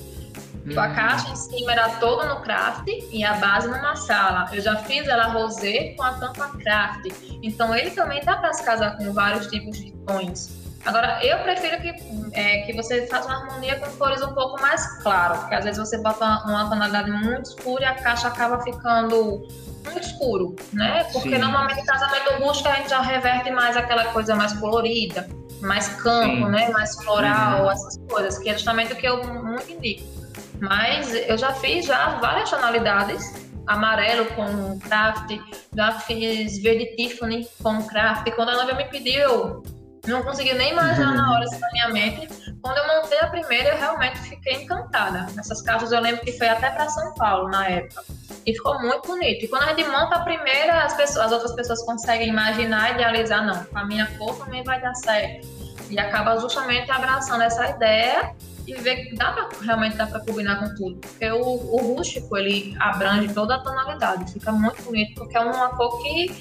Hum. 0.65 0.80
A 0.80 0.89
caixa 0.89 1.30
em 1.30 1.36
cima 1.36 1.73
era 1.73 1.89
toda 1.99 2.25
no 2.25 2.41
craft 2.41 2.88
e 2.88 3.23
a 3.23 3.34
base 3.34 3.67
numa 3.67 3.95
sala. 3.95 4.49
Eu 4.51 4.62
já 4.62 4.75
fiz 4.78 5.08
ela 5.08 5.28
rosé 5.28 5.93
com 5.95 6.04
a 6.04 6.13
tampa 6.13 6.49
craft. 6.58 7.06
Então 7.43 7.75
ele 7.75 7.91
também 7.91 8.23
dá 8.23 8.38
para 8.38 8.54
se 8.54 8.63
casar 8.63 8.97
com 8.97 9.13
vários 9.13 9.47
tipos 9.47 9.78
de 9.78 9.91
tons. 10.06 10.65
Agora, 10.86 11.19
eu 11.25 11.39
prefiro 11.39 11.82
que, 11.82 11.95
é, 12.34 12.62
que 12.62 12.73
você 12.73 13.08
faça 13.08 13.28
uma 13.28 13.38
harmonia 13.38 13.80
com 13.80 13.89
cores 13.97 14.21
um 14.21 14.34
pouco 14.34 14.62
mais 14.62 14.86
claras, 15.01 15.39
porque 15.39 15.56
às 15.56 15.65
vezes 15.65 15.80
você 15.80 15.97
bota 15.97 16.43
uma 16.45 16.69
tonalidade 16.69 17.10
muito 17.10 17.49
escura 17.49 17.84
e 17.84 17.86
a 17.86 17.95
caixa 17.95 18.28
acaba 18.28 18.62
ficando 18.62 19.47
muito 19.84 20.08
escuro, 20.08 20.56
né? 20.71 21.06
Porque 21.12 21.30
Sim. 21.30 21.38
normalmente 21.39 21.80
em 21.80 21.86
casamento 21.86 22.34
rústico 22.43 22.69
a 22.69 22.73
gente 22.75 22.89
já 22.89 23.01
reverte 23.01 23.49
mais 23.49 23.75
aquela 23.75 24.06
coisa 24.06 24.36
mais 24.36 24.54
colorida, 24.54 25.28
mais 25.60 25.88
campo, 25.88 26.45
Sim. 26.45 26.51
né? 26.51 26.69
Mais 26.69 26.95
floral, 27.04 27.63
uhum. 27.63 27.71
essas 27.71 27.97
coisas, 28.08 28.38
que 28.38 28.49
é 28.49 28.54
justamente 28.54 28.93
o 28.93 28.95
que 28.95 29.08
eu 29.08 29.23
muito 29.43 29.71
indico. 29.71 30.24
Mas 30.61 31.13
eu 31.13 31.37
já 31.37 31.53
fiz 31.53 31.85
já 31.85 32.17
várias 32.19 32.49
tonalidades, 32.49 33.33
amarelo 33.67 34.25
com 34.33 34.79
craft, 34.79 35.39
já 35.75 35.91
fiz 35.99 36.61
verde 36.61 36.95
Tiffany 36.95 37.47
com 37.61 37.83
craft. 37.83 38.31
Quando 38.35 38.49
a 38.49 38.55
noiva 38.55 38.73
me 38.73 38.85
pediu, 38.85 39.63
não 40.07 40.23
consegui 40.23 40.53
nem 40.53 40.71
imaginar 40.71 41.13
na 41.13 41.31
hora 41.33 41.43
assim 41.43 41.59
na 41.59 41.71
minha 41.71 41.89
mente. 41.89 42.27
Quando 42.61 42.77
eu 42.77 42.87
montei 42.87 43.19
a 43.19 43.27
primeira, 43.27 43.69
eu 43.69 43.77
realmente 43.77 44.19
fiquei 44.19 44.63
encantada. 44.63 45.27
Essas 45.37 45.61
caixas 45.61 45.91
eu 45.91 45.99
lembro 45.99 46.21
que 46.21 46.31
foi 46.33 46.47
até 46.47 46.69
para 46.69 46.89
São 46.89 47.13
Paulo 47.15 47.49
na 47.49 47.67
época. 47.67 48.03
E 48.45 48.53
ficou 48.53 48.79
muito 48.81 49.07
bonito. 49.07 49.45
E 49.45 49.47
quando 49.47 49.63
a 49.63 49.67
gente 49.67 49.85
monta 49.85 50.15
a 50.15 50.19
primeira, 50.19 50.83
as, 50.83 50.95
pessoas, 50.95 51.27
as 51.27 51.31
outras 51.31 51.53
pessoas 51.53 51.83
conseguem 51.83 52.29
imaginar 52.29 52.91
e 52.91 52.93
idealizar, 52.93 53.43
não, 53.45 53.63
com 53.65 53.77
a 53.77 53.85
minha 53.85 54.05
cor 54.17 54.37
também 54.37 54.63
vai 54.63 54.79
dar 54.79 54.93
certo. 54.95 55.47
E 55.89 55.99
acaba 55.99 56.39
justamente 56.39 56.91
abraçando 56.91 57.41
essa 57.41 57.69
ideia 57.69 58.35
e 58.67 58.73
ver 58.75 59.08
que 59.08 59.15
dá 59.15 59.32
pra, 59.32 59.49
realmente 59.62 59.97
dá 59.97 60.08
para 60.08 60.19
combinar 60.19 60.60
com 60.60 60.75
tudo. 60.75 60.99
Porque 60.99 61.30
o, 61.32 61.41
o 61.41 61.95
rústico, 61.95 62.38
ele 62.38 62.75
abrange 62.80 63.34
toda 63.34 63.56
a 63.56 63.60
tonalidade. 63.60 64.32
Fica 64.34 64.51
muito 64.51 64.82
bonito, 64.84 65.15
porque 65.15 65.38
é 65.38 65.39
uma 65.39 65.69
cor 65.69 66.01
que 66.01 66.32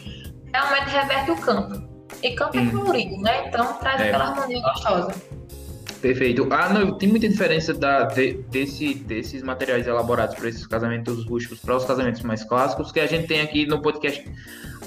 realmente 0.52 0.90
reverte 0.90 1.30
o 1.30 1.36
campo. 1.36 1.94
E 2.22 2.30
campo 2.34 2.58
hum. 2.58 2.68
é 2.68 2.70
colorido, 2.70 3.16
né? 3.20 3.48
Então 3.48 3.74
traz 3.74 4.00
é. 4.00 4.08
aquela 4.08 4.28
harmonia 4.28 4.60
gostosa. 4.62 5.14
Perfeito. 6.04 6.46
Ah, 6.50 6.68
não, 6.68 6.98
tem 6.98 7.08
muita 7.08 7.26
diferença 7.26 7.72
da, 7.72 8.04
de, 8.04 8.34
desse, 8.50 8.92
desses 8.92 9.42
materiais 9.42 9.86
elaborados 9.86 10.34
para 10.34 10.50
esses 10.50 10.66
casamentos 10.66 11.24
rústicos 11.24 11.60
para 11.60 11.74
os 11.74 11.84
casamentos 11.86 12.20
mais 12.20 12.44
clássicos 12.44 12.92
que 12.92 13.00
a 13.00 13.06
gente 13.06 13.26
tem 13.26 13.40
aqui 13.40 13.64
no 13.64 13.80
podcast 13.80 14.22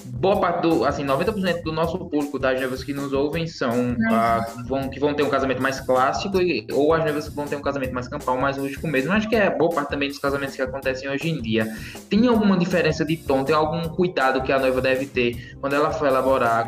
boa 0.05 0.39
parte 0.39 0.61
do, 0.61 0.85
assim, 0.85 1.03
90% 1.03 1.63
do 1.63 1.71
nosso 1.71 1.97
público 1.97 2.37
das 2.37 2.59
noivas 2.59 2.83
que 2.83 2.93
nos 2.93 3.13
ouvem 3.13 3.47
são 3.47 3.97
ah, 4.11 4.45
vão, 4.67 4.89
que 4.89 4.99
vão 4.99 5.15
ter 5.15 5.23
um 5.23 5.29
casamento 5.29 5.59
mais 5.59 5.79
clássico 5.79 6.39
e, 6.39 6.67
ou 6.71 6.93
as 6.93 7.03
noivas 7.03 7.27
que 7.27 7.35
vão 7.35 7.47
ter 7.47 7.55
um 7.55 7.61
casamento 7.61 7.95
mais 7.95 8.07
campal, 8.07 8.37
mais 8.37 8.55
rústico 8.55 8.87
mesmo. 8.87 9.11
Acho 9.11 9.27
que 9.27 9.35
é 9.35 9.49
boa 9.49 9.71
parte 9.71 9.89
também 9.89 10.09
dos 10.09 10.19
casamentos 10.19 10.55
que 10.55 10.61
acontecem 10.61 11.09
hoje 11.09 11.29
em 11.29 11.41
dia. 11.41 11.67
Tem 12.11 12.27
alguma 12.27 12.55
diferença 12.59 13.03
de 13.03 13.17
tom? 13.17 13.43
Tem 13.43 13.55
algum 13.55 13.89
cuidado 13.89 14.43
que 14.43 14.51
a 14.51 14.59
noiva 14.59 14.81
deve 14.81 15.07
ter 15.07 15.57
quando 15.59 15.73
ela 15.73 15.89
for 15.89 16.07
elaborar 16.07 16.67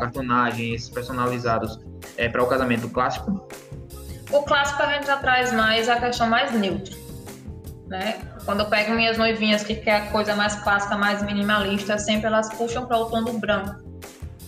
esses 0.60 0.90
personalizados 0.90 1.80
é, 2.18 2.28
para 2.28 2.44
o 2.44 2.48
casamento 2.48 2.90
clássico? 2.90 3.48
O 4.32 4.44
clássico 4.44 4.82
a 4.84 4.94
gente 4.94 5.08
já 5.08 5.18
traz 5.18 5.52
mais 5.52 5.90
a 5.90 6.00
questão 6.00 6.28
mais 6.28 6.52
neutra, 6.52 6.96
né? 7.88 8.20
Quando 8.46 8.62
eu 8.62 8.70
pego 8.70 8.94
minhas 8.94 9.18
noivinhas 9.18 9.64
que 9.64 9.76
quer 9.76 9.96
a 9.96 10.12
coisa 10.12 10.36
mais 10.36 10.56
clássica, 10.56 10.96
mais 10.98 11.22
minimalista, 11.24 11.98
sempre 11.98 12.28
elas 12.28 12.50
puxam 12.54 12.86
para 12.86 12.98
o 12.98 13.06
tom 13.06 13.24
do 13.24 13.34
branco. 13.34 13.76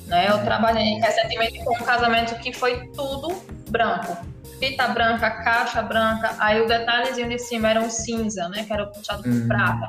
Né? 0.06 0.30
Eu 0.30 0.44
trabalhei 0.44 1.00
recentemente 1.00 1.63
com 1.63 1.74
um 1.74 1.86
casamento 1.86 2.36
que 2.39 2.52
foi 2.54 2.88
tudo 2.91 3.44
branco. 3.70 4.17
Fita 4.60 4.88
branca, 4.89 5.32
caixa 5.44 5.82
branca, 5.82 6.36
aí 6.38 6.62
o 6.62 6.67
detalhezinho 6.67 7.30
de 7.30 7.39
cima 7.39 7.70
era 7.70 7.80
um 7.82 7.89
cinza, 7.89 8.48
né? 8.50 8.63
Que 8.63 8.74
era 8.74 8.86
puxado 8.86 9.24
por 9.24 9.32
uhum. 9.32 9.48
prata. 9.48 9.88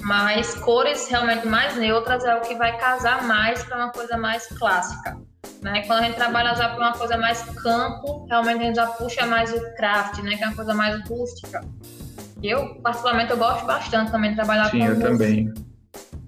Mas 0.00 0.54
cores 0.54 1.08
realmente 1.08 1.46
mais 1.46 1.76
neutras 1.76 2.24
é 2.24 2.34
o 2.34 2.40
que 2.40 2.54
vai 2.54 2.78
casar 2.78 3.22
mais 3.24 3.62
para 3.64 3.76
uma 3.76 3.92
coisa 3.92 4.16
mais 4.16 4.46
clássica. 4.46 5.18
Né? 5.62 5.82
Quando 5.82 6.00
a 6.00 6.02
gente 6.04 6.16
trabalha 6.16 6.54
já 6.54 6.70
para 6.70 6.78
uma 6.78 6.92
coisa 6.92 7.16
mais 7.18 7.42
campo, 7.62 8.26
realmente 8.28 8.62
a 8.62 8.64
gente 8.66 8.76
já 8.76 8.86
puxa 8.86 9.26
mais 9.26 9.52
o 9.52 9.74
craft, 9.74 10.22
né? 10.22 10.36
Que 10.36 10.44
é 10.44 10.46
uma 10.46 10.56
coisa 10.56 10.72
mais 10.74 11.00
rústica. 11.06 11.60
Eu, 12.42 12.76
particularmente, 12.76 13.30
eu 13.30 13.36
gosto 13.36 13.66
bastante 13.66 14.10
também 14.10 14.30
de 14.30 14.36
trabalhar 14.36 14.70
Sim, 14.70 14.78
com 14.78 14.84
eu 14.84 14.90
música. 14.90 15.10
também. 15.10 15.54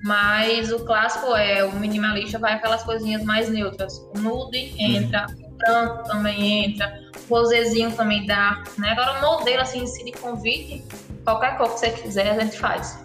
Mas 0.04 0.72
o 0.72 0.84
clássico 0.84 1.34
é, 1.34 1.64
o 1.64 1.72
minimalista 1.76 2.38
vai 2.38 2.54
aquelas 2.54 2.82
coisinhas 2.82 3.22
mais 3.22 3.48
neutras. 3.48 3.98
O 4.14 4.18
nude 4.18 4.74
entra, 4.78 5.26
o 5.42 5.56
branco 5.56 6.02
também 6.08 6.64
entra, 6.64 7.00
o 7.30 7.34
rosezinho 7.34 7.92
também 7.92 8.26
dá. 8.26 8.62
Né? 8.78 8.90
Agora, 8.90 9.18
o 9.18 9.38
modelo 9.38 9.62
assim, 9.62 9.86
se 9.86 10.04
de 10.04 10.12
convite, 10.12 10.84
qualquer 11.24 11.56
cor 11.56 11.72
que 11.72 11.80
você 11.80 11.90
quiser, 11.90 12.32
a 12.32 12.40
gente 12.40 12.58
faz. 12.58 12.98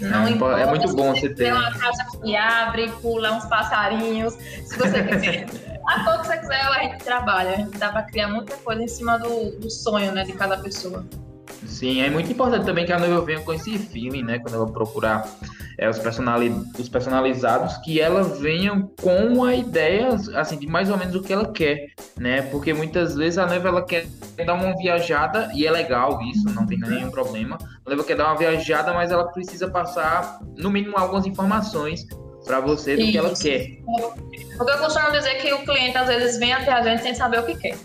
Não 0.00 0.26
é, 0.26 0.30
importa, 0.30 0.60
é 0.60 0.66
muito 0.66 0.94
bom 0.94 1.14
você 1.14 1.28
ter. 1.28 1.52
uma 1.52 1.72
casa 1.72 2.04
que 2.22 2.36
abre, 2.36 2.90
pula 3.00 3.32
uns 3.32 3.44
passarinhos. 3.46 4.34
Se 4.34 4.76
você 4.76 5.02
quiser. 5.04 5.46
a 5.86 6.04
cor 6.04 6.20
que 6.20 6.26
você 6.26 6.38
quiser, 6.38 6.60
a 6.60 6.82
gente 6.82 7.04
trabalha. 7.04 7.50
A 7.50 7.56
gente 7.56 7.78
dá 7.78 7.90
para 7.90 8.02
criar 8.02 8.28
muita 8.28 8.56
coisa 8.56 8.82
em 8.82 8.88
cima 8.88 9.18
do, 9.18 9.58
do 9.58 9.70
sonho 9.70 10.12
né, 10.12 10.24
de 10.24 10.32
cada 10.32 10.58
pessoa. 10.58 11.04
Sim, 11.66 12.00
é 12.02 12.10
muito 12.10 12.30
importante 12.30 12.64
também 12.64 12.86
que 12.86 12.92
a 12.92 12.98
noiva 12.98 13.20
venha 13.22 13.40
com 13.40 13.52
esse 13.52 13.78
feeling, 13.78 14.22
né? 14.22 14.38
Quando 14.38 14.54
ela 14.54 14.66
procurar 14.66 15.28
é, 15.78 15.88
os, 15.88 15.98
personali 15.98 16.52
os 16.78 16.88
personalizados, 16.88 17.76
que 17.78 18.00
ela 18.00 18.22
venha 18.22 18.88
com 19.00 19.44
a 19.44 19.54
ideia, 19.54 20.08
assim, 20.34 20.58
de 20.58 20.66
mais 20.66 20.90
ou 20.90 20.96
menos 20.96 21.14
o 21.14 21.22
que 21.22 21.32
ela 21.32 21.52
quer, 21.52 21.88
né? 22.16 22.42
Porque 22.42 22.72
muitas 22.72 23.14
vezes 23.14 23.38
a 23.38 23.46
noiva, 23.46 23.68
ela 23.68 23.84
quer 23.84 24.06
dar 24.44 24.54
uma 24.54 24.76
viajada, 24.76 25.50
e 25.54 25.66
é 25.66 25.70
legal 25.70 26.20
isso, 26.22 26.48
não 26.54 26.66
tem 26.66 26.78
nenhum 26.78 27.10
problema. 27.10 27.58
A 27.84 27.88
noiva 27.88 28.04
quer 28.04 28.16
dar 28.16 28.26
uma 28.26 28.36
viajada, 28.36 28.92
mas 28.92 29.10
ela 29.10 29.26
precisa 29.28 29.68
passar, 29.68 30.40
no 30.56 30.70
mínimo, 30.70 30.96
algumas 30.96 31.26
informações 31.26 32.06
para 32.44 32.60
você 32.60 32.96
do 32.96 33.02
isso. 33.02 33.12
que 33.12 33.18
ela 33.18 33.34
quer. 33.34 33.78
Porque 34.56 34.72
eu 34.72 34.78
costumo 34.78 35.10
dizer 35.10 35.34
que 35.42 35.52
o 35.52 35.64
cliente, 35.64 35.98
às 35.98 36.06
vezes, 36.06 36.38
vem 36.38 36.52
até 36.52 36.72
a 36.72 36.82
gente 36.82 37.02
sem 37.02 37.14
saber 37.14 37.40
o 37.40 37.46
que 37.46 37.56
quer. 37.56 37.76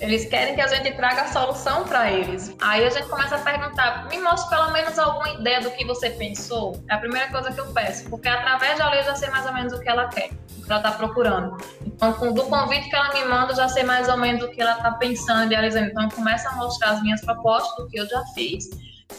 Eles 0.00 0.24
querem 0.24 0.54
que 0.54 0.60
a 0.62 0.66
gente 0.66 0.92
traga 0.92 1.22
a 1.22 1.26
solução 1.28 1.84
para 1.84 2.10
eles. 2.10 2.54
Aí 2.60 2.86
a 2.86 2.90
gente 2.90 3.06
começa 3.08 3.36
a 3.36 3.38
perguntar: 3.38 4.08
me 4.08 4.18
mostre 4.18 4.56
pelo 4.56 4.70
menos 4.72 4.98
alguma 4.98 5.28
ideia 5.30 5.60
do 5.60 5.70
que 5.70 5.84
você 5.84 6.08
pensou. 6.10 6.82
É 6.88 6.94
a 6.94 6.98
primeira 6.98 7.28
coisa 7.28 7.52
que 7.52 7.60
eu 7.60 7.66
peço, 7.66 8.08
porque 8.08 8.26
através 8.26 8.78
da 8.78 8.88
lei 8.88 9.00
eu 9.00 9.04
já 9.04 9.14
sei 9.14 9.28
mais 9.28 9.44
ou 9.44 9.52
menos 9.52 9.72
o 9.74 9.80
que 9.80 9.88
ela 9.88 10.08
quer, 10.08 10.30
o 10.58 10.62
que 10.62 10.72
ela 10.72 10.78
está 10.78 10.92
procurando. 10.92 11.56
Então, 11.84 12.32
do 12.32 12.44
convite 12.44 12.88
que 12.88 12.96
ela 12.96 13.12
me 13.12 13.24
manda, 13.26 13.52
eu 13.52 13.56
já 13.56 13.68
sei 13.68 13.82
mais 13.82 14.08
ou 14.08 14.16
menos 14.16 14.42
o 14.42 14.48
que 14.48 14.60
ela 14.60 14.72
está 14.72 14.92
pensando, 14.92 15.44
idealizando. 15.44 15.88
Então, 15.88 16.08
começa 16.08 16.48
a 16.48 16.52
mostrar 16.56 16.92
as 16.92 17.02
minhas 17.02 17.20
propostas, 17.20 17.76
do 17.76 17.86
que 17.88 18.00
eu 18.00 18.08
já 18.08 18.24
fiz, 18.34 18.70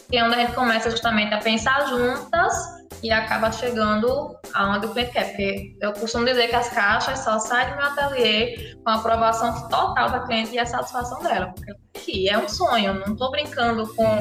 que 0.10 0.18
é 0.18 0.24
onde 0.24 0.36
a 0.36 0.40
gente 0.40 0.54
começa 0.54 0.90
justamente 0.90 1.34
a 1.34 1.40
pensar 1.40 1.88
juntas 1.88 2.82
e 3.04 3.12
acaba 3.12 3.52
chegando 3.52 4.36
aonde 4.54 4.86
o 4.86 4.90
cliente 4.90 5.12
quer. 5.12 5.30
Porque 5.30 5.78
eu 5.82 5.94
costumo 5.94 6.26
dizer 6.26 6.50
que 6.50 6.56
as 6.56 6.70
caixas 6.70 7.20
só 7.20 7.40
saem 7.40 7.72
do 7.72 7.78
meu 7.78 7.86
ateliê 7.86 8.76
com 8.84 8.90
a 8.90 8.96
aprovação 8.96 9.68
total 9.70 10.10
da 10.10 10.20
cliente 10.22 10.54
e 10.54 10.60
a 10.60 10.66
satisfação 10.66 11.22
dela. 11.24 11.54
Porque 11.56 11.72
aqui 11.72 12.30
é 12.30 12.38
um 12.38 12.48
sonho, 12.48 12.94
não 12.94 13.14
estou 13.14 13.32
brincando 13.32 13.88
com, 13.96 14.18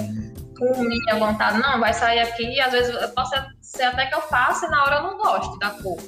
com 0.58 0.82
minha 0.82 1.16
vontade, 1.16 1.58
não, 1.58 1.78
vai 1.78 1.92
sair 1.92 2.20
aqui 2.20 2.44
e 2.44 2.60
às 2.60 2.72
vezes 2.72 2.94
pode 3.10 3.30
ser 3.60 3.84
até 3.84 4.06
que 4.06 4.14
eu 4.14 4.22
faça 4.22 4.66
e 4.66 4.70
na 4.70 4.84
hora 4.84 4.96
eu 4.96 5.02
não 5.02 5.18
goste 5.18 5.58
da 5.58 5.70
cor. 5.70 5.98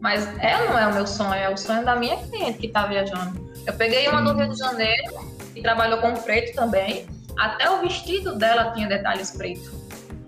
Mas 0.00 0.26
ela 0.40 0.64
não 0.68 0.78
é 0.78 0.86
o 0.88 0.94
meu 0.94 1.06
sonho, 1.06 1.34
é 1.34 1.48
o 1.48 1.56
sonho 1.56 1.84
da 1.84 1.94
minha 1.94 2.16
cliente 2.16 2.58
que 2.58 2.66
está 2.66 2.86
viajando. 2.86 3.40
Eu 3.64 3.72
peguei 3.74 4.08
uma 4.08 4.20
do 4.20 4.34
Rio 4.34 4.48
de 4.48 4.58
Janeiro 4.58 5.32
e 5.54 5.62
trabalhou 5.62 6.00
com 6.00 6.12
preto 6.14 6.54
também. 6.56 7.06
Até 7.38 7.70
o 7.70 7.80
vestido 7.80 8.36
dela 8.36 8.72
tinha 8.72 8.88
detalhes 8.88 9.30
pretos. 9.30 9.70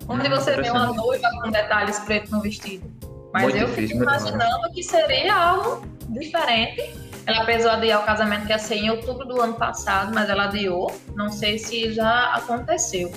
Onde 0.07 0.29
você 0.29 0.55
vê 0.55 0.69
uma 0.69 0.93
noiva 0.93 1.27
com 1.41 1.49
detalhes 1.49 1.99
pretos 1.99 2.31
no 2.31 2.41
vestido. 2.41 2.91
Mas 3.33 3.43
muito 3.43 3.57
eu 3.57 3.67
fico 3.67 3.93
imaginando 3.95 4.71
que 4.73 4.83
seria 4.83 5.35
algo 5.35 5.85
diferente. 6.09 6.93
Ela 7.25 7.43
pesou 7.45 7.71
adiar 7.71 8.01
o 8.01 8.05
casamento 8.05 8.45
que 8.45 8.51
ia 8.51 8.59
ser 8.59 8.75
em 8.75 8.89
outubro 8.91 9.25
do 9.25 9.41
ano 9.41 9.55
passado, 9.55 10.13
mas 10.13 10.29
ela 10.29 10.45
adiou. 10.45 10.95
Não 11.15 11.29
sei 11.29 11.57
se 11.57 11.91
já 11.91 12.35
aconteceu. 12.35 13.11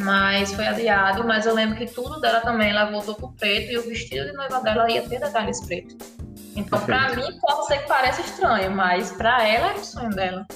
Mas 0.00 0.52
foi 0.52 0.66
adiado. 0.66 1.24
Mas 1.24 1.44
eu 1.46 1.54
lembro 1.54 1.76
que 1.76 1.86
tudo 1.86 2.18
dela 2.20 2.40
também 2.40 2.70
ela 2.70 2.90
voltou 2.90 3.14
pro 3.14 3.32
preto 3.32 3.72
e 3.72 3.78
o 3.78 3.82
vestido 3.82 4.26
de 4.26 4.32
noiva 4.32 4.60
dela 4.60 4.90
ia 4.90 5.02
ter 5.02 5.20
detalhes 5.20 5.60
pretos. 5.64 5.96
Então, 6.56 6.80
para 6.80 7.14
mim, 7.14 7.38
pode 7.38 7.66
ser 7.66 7.78
que 7.78 7.88
pareça 7.88 8.22
estranho, 8.22 8.70
mas 8.70 9.12
para 9.12 9.46
ela 9.46 9.72
é 9.72 9.74
o 9.74 9.84
sonho 9.84 10.10
dela. 10.10 10.46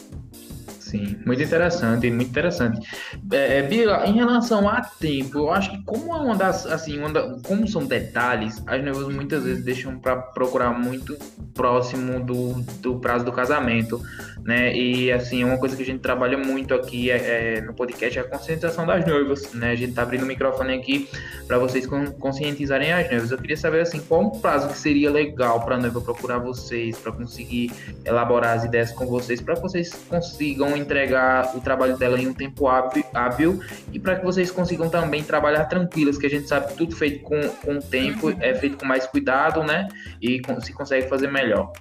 Sim, 0.91 1.17
muito 1.25 1.41
interessante, 1.41 2.11
muito 2.11 2.31
interessante. 2.31 2.81
É, 3.31 3.59
é, 3.59 3.63
Bila, 3.63 4.05
em 4.09 4.15
relação 4.15 4.69
a 4.69 4.81
tempo, 4.81 5.39
eu 5.39 5.51
acho 5.53 5.71
que 5.71 5.85
como 5.85 6.13
é 6.13 6.19
uma 6.19 6.35
das, 6.35 6.67
assim, 6.67 6.99
uma 6.99 7.13
da, 7.13 7.39
como 7.47 7.69
são 7.69 7.87
detalhes, 7.87 8.61
as 8.67 8.83
noivas 8.83 9.15
muitas 9.15 9.45
vezes 9.45 9.65
deixam 9.65 10.01
para 10.01 10.17
procurar 10.17 10.77
muito 10.77 11.17
próximo 11.55 12.19
do, 12.19 12.55
do 12.81 12.99
prazo 12.99 13.25
do 13.25 13.31
casamento, 13.31 14.03
né? 14.43 14.75
E 14.75 15.13
assim, 15.13 15.45
uma 15.45 15.59
coisa 15.59 15.77
que 15.77 15.83
a 15.83 15.87
gente 15.87 16.01
trabalha 16.01 16.37
muito 16.37 16.75
aqui 16.75 17.09
é, 17.09 17.59
é 17.59 17.61
no 17.61 17.73
podcast 17.73 18.19
é 18.19 18.23
a 18.23 18.25
conscientização 18.25 18.85
das 18.85 19.07
noivas, 19.07 19.53
né? 19.53 19.71
A 19.71 19.77
gente 19.77 19.93
tá 19.93 20.03
abrindo 20.03 20.23
o 20.23 20.27
microfone 20.27 20.75
aqui 20.75 21.09
para 21.47 21.59
vocês 21.59 21.87
conscientizarem 22.19 22.93
as 22.93 23.09
noivas. 23.09 23.31
Eu 23.31 23.39
queria 23.39 23.57
saber 23.57 23.83
assim, 23.83 24.01
qual 24.01 24.25
o 24.25 24.41
prazo 24.41 24.69
que 24.69 24.79
seria 24.79 25.11
legal 25.11 25.61
para 25.65 25.77
a 25.77 25.79
noiva 25.79 26.01
procurar 26.01 26.39
vocês, 26.39 26.99
para 26.99 27.13
conseguir 27.13 27.71
elaborar 28.05 28.57
as 28.57 28.65
ideias 28.65 28.91
com 28.91 29.07
vocês, 29.07 29.41
para 29.41 29.55
vocês 29.55 29.93
consigam 30.09 30.80
entregar 30.81 31.57
o 31.57 31.61
trabalho 31.61 31.97
dela 31.97 32.21
em 32.21 32.27
um 32.27 32.35
tempo 32.35 32.67
hábil 32.69 33.61
e 33.93 33.99
para 33.99 34.17
que 34.17 34.25
vocês 34.25 34.51
consigam 34.51 34.89
também 34.89 35.23
trabalhar 35.23 35.65
tranquilas, 35.67 36.19
que 36.19 36.27
a 36.27 36.31
gente 36.31 36.49
sabe 36.49 36.69
que 36.69 36.75
tudo 36.75 36.97
feito 36.97 37.23
com, 37.23 37.41
com 37.65 37.79
tempo 37.81 38.31
é 38.41 38.55
feito 38.55 38.79
com 38.79 38.87
mais 38.87 39.07
cuidado, 39.07 39.63
né? 39.63 39.89
E 40.21 40.41
se 40.63 40.73
consegue 40.73 41.09
fazer 41.09 41.31
melhor. 41.31 41.73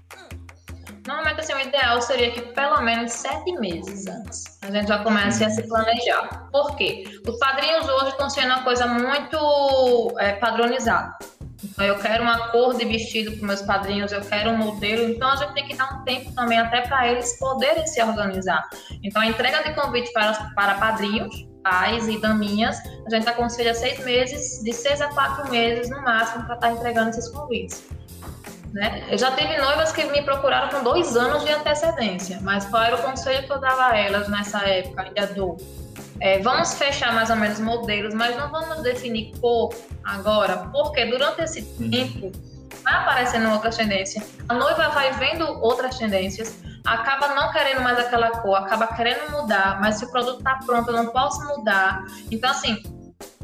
Normalmente, 1.08 1.40
assim, 1.40 1.54
o 1.54 1.60
ideal 1.60 2.00
seria 2.02 2.32
que 2.32 2.42
pelo 2.42 2.82
menos 2.82 3.12
sete 3.12 3.52
meses 3.54 4.06
antes 4.06 4.60
a 4.62 4.70
gente 4.70 4.88
já 4.88 5.00
comece 5.04 5.44
a 5.44 5.50
se 5.50 5.68
planejar. 5.68 6.48
Por 6.52 6.76
quê? 6.76 7.04
Os 7.28 7.40
padrinhos 7.40 7.88
hoje 7.90 8.10
estão 8.10 8.30
sendo 8.30 8.48
uma 8.48 8.64
coisa 8.64 8.86
muito 8.86 10.16
é, 10.20 10.34
padronizada. 10.34 11.18
Então, 11.64 11.86
eu 11.86 11.98
quero 11.98 12.24
uma 12.24 12.50
cor 12.50 12.78
de 12.78 12.86
vestido 12.86 13.36
para 13.38 13.48
meus 13.48 13.62
padrinhos, 13.62 14.12
eu 14.12 14.22
quero 14.22 14.52
um 14.52 14.58
modelo. 14.58 15.10
Então, 15.10 15.30
a 15.30 15.36
gente 15.36 15.54
tem 15.54 15.66
que 15.66 15.76
dar 15.76 15.94
um 15.94 16.04
tempo 16.04 16.32
também 16.34 16.58
até 16.58 16.82
para 16.82 17.10
eles 17.10 17.38
poderem 17.38 17.86
se 17.86 18.02
organizar. 18.02 18.70
Então, 19.04 19.22
a 19.22 19.28
entrega 19.28 19.64
de 19.64 19.74
convite 19.74 20.12
para, 20.14 20.34
para 20.56 20.76
padrinhos, 20.76 21.48
pais 21.64 22.08
e 22.08 22.20
daminhas, 22.20 22.78
a 23.06 23.10
gente 23.10 23.28
aconselha 23.28 23.74
seis 23.74 24.04
meses, 24.06 24.64
de 24.64 24.72
seis 24.72 25.02
a 25.02 25.10
quatro 25.10 25.50
meses 25.52 25.90
no 25.90 26.02
máximo, 26.02 26.46
para 26.46 26.56
estar 26.56 26.68
tá 26.68 26.74
entregando 26.74 27.10
esses 27.10 27.28
convites. 27.30 27.84
Né? 28.74 29.08
Eu 29.10 29.18
já 29.18 29.32
tive 29.32 29.58
noivas 29.58 29.92
que 29.92 30.04
me 30.06 30.22
procuraram 30.22 30.70
com 30.70 30.84
dois 30.84 31.18
anos 31.18 31.44
de 31.44 31.52
antecedência, 31.52 32.40
mas 32.42 32.66
qual 32.66 32.84
era 32.84 32.96
o 32.96 33.02
conselho 33.02 33.46
que 33.46 33.52
eu 33.52 33.60
dava 33.60 33.88
a 33.88 33.98
elas 33.98 34.30
nessa 34.30 34.60
época? 34.60 35.04
Ainda 35.04 35.28
dou. 35.34 35.58
É, 36.22 36.40
vamos 36.40 36.74
fechar 36.74 37.14
mais 37.14 37.30
ou 37.30 37.36
menos 37.36 37.60
modelos, 37.60 38.14
mas 38.14 38.36
não 38.36 38.50
vamos 38.52 38.82
definir 38.82 39.32
cor 39.40 39.74
agora, 40.04 40.70
porque 40.72 41.06
durante 41.06 41.42
esse 41.42 41.62
uhum. 41.80 41.90
tempo 41.90 42.32
vai 42.84 42.94
aparecendo 42.94 43.50
outras 43.52 43.78
tendências. 43.78 44.24
A 44.48 44.54
noiva 44.54 44.90
vai 44.90 45.12
vendo 45.14 45.46
outras 45.62 45.98
tendências, 45.98 46.60
acaba 46.86 47.30
não 47.30 47.52
querendo 47.52 47.82
mais 47.82 47.98
aquela 48.00 48.32
cor, 48.42 48.56
acaba 48.56 48.88
querendo 48.88 49.32
mudar, 49.32 49.80
mas 49.80 49.96
se 49.96 50.06
o 50.06 50.12
produto 50.12 50.40
está 50.40 50.60
pronto, 50.66 50.90
eu 50.90 50.96
não 50.96 51.08
posso 51.08 51.42
mudar. 51.46 52.04
Então, 52.30 52.50
assim, 52.50 52.82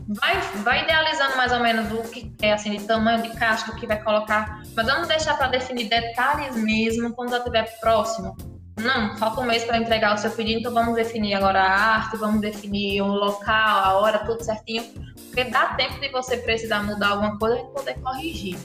vai, 0.08 0.40
vai 0.64 0.84
idealizando 0.84 1.38
mais 1.38 1.52
ou 1.52 1.60
menos 1.60 1.92
o 1.92 2.04
que 2.10 2.34
é, 2.42 2.54
assim, 2.54 2.72
de 2.78 2.86
tamanho 2.86 3.22
de 3.24 3.30
caixa, 3.36 3.72
que 3.74 3.88
vai 3.88 4.02
colocar, 4.02 4.62
mas 4.76 4.86
vamos 4.86 5.08
deixar 5.08 5.38
para 5.38 5.48
definir 5.48 5.90
detalhes 5.90 6.56
mesmo 6.56 7.14
quando 7.14 7.32
já 7.32 7.38
estiver 7.38 7.80
próximo. 7.80 8.36
Não, 8.78 9.16
falta 9.18 9.40
um 9.40 9.46
mês 9.46 9.64
para 9.64 9.78
entregar 9.78 10.14
o 10.14 10.18
seu 10.18 10.30
pedido, 10.32 10.60
então 10.60 10.74
vamos 10.74 10.96
definir 10.96 11.34
agora 11.36 11.62
a 11.62 11.96
arte, 11.96 12.18
vamos 12.18 12.42
definir 12.42 13.02
o 13.02 13.08
local, 13.08 13.80
a 13.80 13.94
hora, 13.94 14.20
tudo 14.20 14.44
certinho, 14.44 14.84
porque 15.28 15.46
dá 15.46 15.76
tempo 15.76 16.00
de 16.00 16.10
você 16.10 16.38
precisar 16.38 16.84
mudar 16.84 17.10
alguma 17.10 17.38
coisa 17.40 17.60
e 17.60 17.64
poder 17.74 17.94
corrigir. 18.02 18.58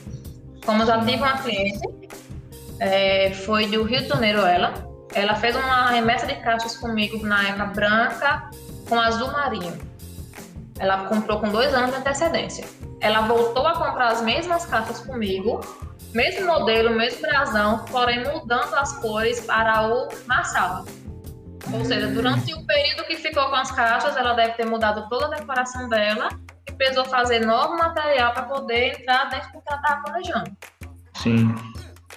Como 0.67 0.85
já 0.85 0.99
tive 1.05 1.17
uma 1.17 1.39
cliente, 1.39 1.89
é, 2.81 3.33
foi 3.33 3.67
do 3.67 3.85
Rio 3.85 4.01
de 4.01 4.09
Janeiro 4.09 4.41
ela, 4.41 4.75
ela 5.15 5.35
fez 5.35 5.55
uma 5.55 5.91
remessa 5.91 6.27
de 6.27 6.35
caixas 6.37 6.77
comigo 6.77 7.25
na 7.25 7.49
época 7.49 7.67
branca 7.67 8.51
com 8.89 9.01
azul 9.01 9.31
marinho. 9.31 9.79
Ela 10.79 11.05
comprou 11.05 11.41
com 11.41 11.49
dois 11.49 11.73
anos 11.75 11.91
de 11.91 11.97
antecedência. 11.97 12.65
Ela 13.01 13.23
voltou 13.23 13.67
a 13.67 13.75
comprar 13.75 14.09
as 14.09 14.23
mesmas 14.23 14.67
caixas 14.67 15.01
comigo, 15.01 15.61
mesmo 16.15 16.47
modelo, 16.47 16.91
mesmo 16.91 17.21
brasão, 17.21 17.85
porém 17.87 18.25
mudando 18.25 18.75
as 18.75 18.97
cores 18.99 19.41
para 19.41 19.87
o 19.87 20.09
Marsala. 20.27 20.85
Ou 21.73 21.85
seja, 21.85 22.09
durante 22.09 22.53
o 22.55 22.67
período 22.67 23.05
que 23.05 23.17
ficou 23.17 23.49
com 23.49 23.55
as 23.55 23.71
caixas, 23.71 24.17
ela 24.17 24.33
deve 24.33 24.55
ter 24.55 24.67
mudado 24.67 25.09
toda 25.09 25.27
a 25.27 25.39
decoração 25.39 25.89
dela 25.89 26.29
e 26.69 26.73
precisou 26.73 27.05
fazer 27.05 27.47
novo 27.47 27.77
material 27.77 28.33
para 28.33 28.43
poder 28.45 28.99
entrar 28.99 29.31
dentro 29.31 29.53
do 29.53 29.61
que 29.61 29.69
ela 29.69 29.81
estava 29.81 30.03
planejando. 30.03 30.57
Sim. 31.15 31.55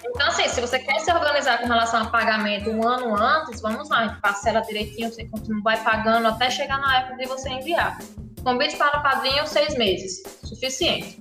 Então, 0.06 0.26
assim, 0.28 0.48
se 0.48 0.60
você 0.60 0.78
quer 0.78 0.98
se 1.00 1.12
organizar 1.12 1.58
com 1.58 1.66
relação 1.66 2.02
a 2.02 2.06
pagamento 2.06 2.70
um 2.70 2.86
ano 2.86 3.16
antes, 3.16 3.60
vamos 3.60 3.88
lá, 3.88 4.00
a 4.00 4.08
gente 4.08 4.20
parcela 4.20 4.60
direitinho, 4.60 5.10
você 5.10 5.24
continua, 5.26 5.62
vai 5.62 5.82
pagando 5.82 6.28
até 6.28 6.50
chegar 6.50 6.78
na 6.78 6.98
época 6.98 7.16
de 7.16 7.26
você 7.26 7.48
enviar. 7.48 7.98
Convite 8.42 8.76
para 8.76 8.98
o 8.98 9.02
padrinho, 9.02 9.46
seis 9.46 9.76
meses. 9.76 10.22
Suficiente. 10.42 11.18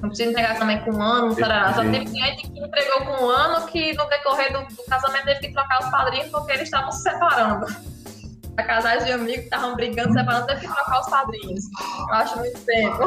Não 0.00 0.08
precisa 0.08 0.30
entregar 0.30 0.58
também 0.58 0.80
com 0.80 0.92
um 0.92 1.02
ano, 1.02 1.36
tarará. 1.36 1.74
Só 1.74 1.82
teve 1.82 2.06
cliente 2.06 2.48
que 2.48 2.58
entregou 2.58 3.04
com 3.04 3.24
um 3.24 3.28
ano 3.28 3.66
que 3.66 3.92
no 3.94 4.06
decorrer 4.08 4.52
do, 4.52 4.74
do 4.74 4.82
casamento 4.84 5.24
teve 5.24 5.40
que 5.40 5.52
trocar 5.52 5.82
os 5.82 5.90
padrinhos 5.90 6.28
porque 6.30 6.52
eles 6.52 6.64
estavam 6.64 6.90
se 6.92 7.02
separando. 7.02 7.66
A 8.56 8.62
casais 8.62 9.04
de 9.04 9.12
amigos 9.12 9.36
que 9.36 9.44
estavam 9.44 9.74
brigando, 9.76 10.12
separando, 10.12 10.46
teve 10.46 10.60
que 10.60 10.74
trocar 10.74 11.00
os 11.00 11.06
padrinhos. 11.08 11.64
Eu 12.08 12.14
acho 12.14 12.38
muito 12.38 12.60
tempo. 12.60 12.98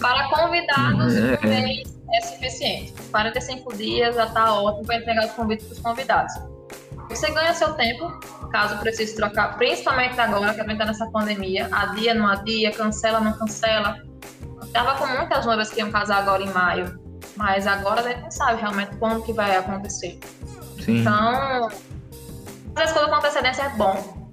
Para 0.00 0.28
convidados, 0.30 1.14
um 1.14 1.34
é. 1.34 1.46
mês 1.46 1.96
é 2.12 2.20
suficiente. 2.22 2.92
45 3.10 3.76
dias 3.76 4.16
já 4.16 4.26
está 4.26 4.54
ótimo 4.54 4.86
para 4.86 4.96
entregar 4.96 5.26
os 5.26 5.32
convites 5.32 5.66
para 5.66 5.74
os 5.74 5.80
convidados. 5.80 6.32
Você 7.08 7.30
ganha 7.30 7.52
seu 7.54 7.74
tempo, 7.74 8.08
caso 8.50 8.78
precise 8.78 9.14
trocar, 9.14 9.56
principalmente 9.56 10.18
agora 10.18 10.54
que 10.54 10.60
a 10.60 10.64
gente 10.64 10.78
tá 10.78 10.86
nessa 10.86 11.06
pandemia, 11.10 11.68
adia, 11.70 12.14
não 12.14 12.26
adia, 12.26 12.72
cancela, 12.72 13.20
não 13.20 13.32
cancela. 13.34 14.02
Tava 14.72 14.96
com 14.96 15.06
muitas 15.06 15.44
noivas 15.44 15.70
que 15.70 15.80
iam 15.80 15.90
casar 15.90 16.18
agora 16.18 16.42
em 16.42 16.50
maio, 16.50 16.98
mas 17.36 17.66
agora 17.66 18.00
a 18.00 18.08
gente 18.08 18.22
não 18.22 18.30
sabe 18.30 18.60
realmente 18.60 18.96
quando 18.96 19.22
que 19.22 19.32
vai 19.32 19.56
acontecer. 19.56 20.18
Sim. 20.80 21.00
Então, 21.00 21.70
fazer 22.74 22.84
as 22.84 22.92
coisas 22.92 23.10
com 23.10 23.16
antecedência 23.16 23.62
é 23.62 23.68
bom. 23.70 24.32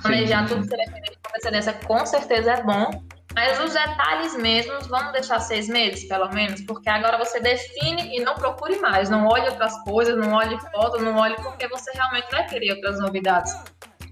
Planejar 0.00 0.46
tudo 0.46 0.62
que 0.62 0.68
você 0.68 0.76
com 0.76 1.28
antecedência 1.30 1.72
com 1.72 2.06
certeza 2.06 2.52
é 2.52 2.62
bom, 2.62 2.90
mas 3.34 3.58
os 3.58 3.72
detalhes 3.72 4.36
mesmos, 4.36 4.86
vamos 4.86 5.12
deixar 5.12 5.40
seis 5.40 5.68
meses, 5.68 6.04
pelo 6.04 6.28
menos, 6.32 6.60
porque 6.60 6.88
agora 6.88 7.18
você 7.18 7.40
define 7.40 8.16
e 8.16 8.22
não 8.22 8.34
procure 8.34 8.78
mais. 8.78 9.10
Não 9.10 9.26
olhe 9.26 9.48
outras 9.48 9.76
coisas, 9.82 10.16
não 10.16 10.32
olhe 10.32 10.56
fotos, 10.70 11.02
não 11.02 11.16
olhe 11.16 11.34
porque 11.36 11.66
você 11.66 11.90
realmente 11.92 12.30
vai 12.30 12.46
querer 12.46 12.74
outras 12.74 13.00
novidades. 13.00 13.52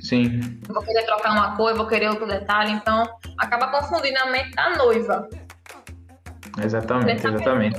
Sim. 0.01 0.41
Eu 0.67 0.75
vou 0.75 0.83
querer 0.83 1.05
trocar 1.05 1.31
uma 1.31 1.57
cor, 1.57 1.71
eu 1.71 1.77
vou 1.77 1.87
querer 1.87 2.09
outro 2.09 2.27
detalhe, 2.27 2.73
então 2.73 3.09
acaba 3.39 3.69
confundindo 3.69 4.19
a 4.19 4.27
mente 4.27 4.51
da 4.57 4.71
noiva. 4.71 5.29
Exatamente, 6.59 7.27
exatamente 7.27 7.79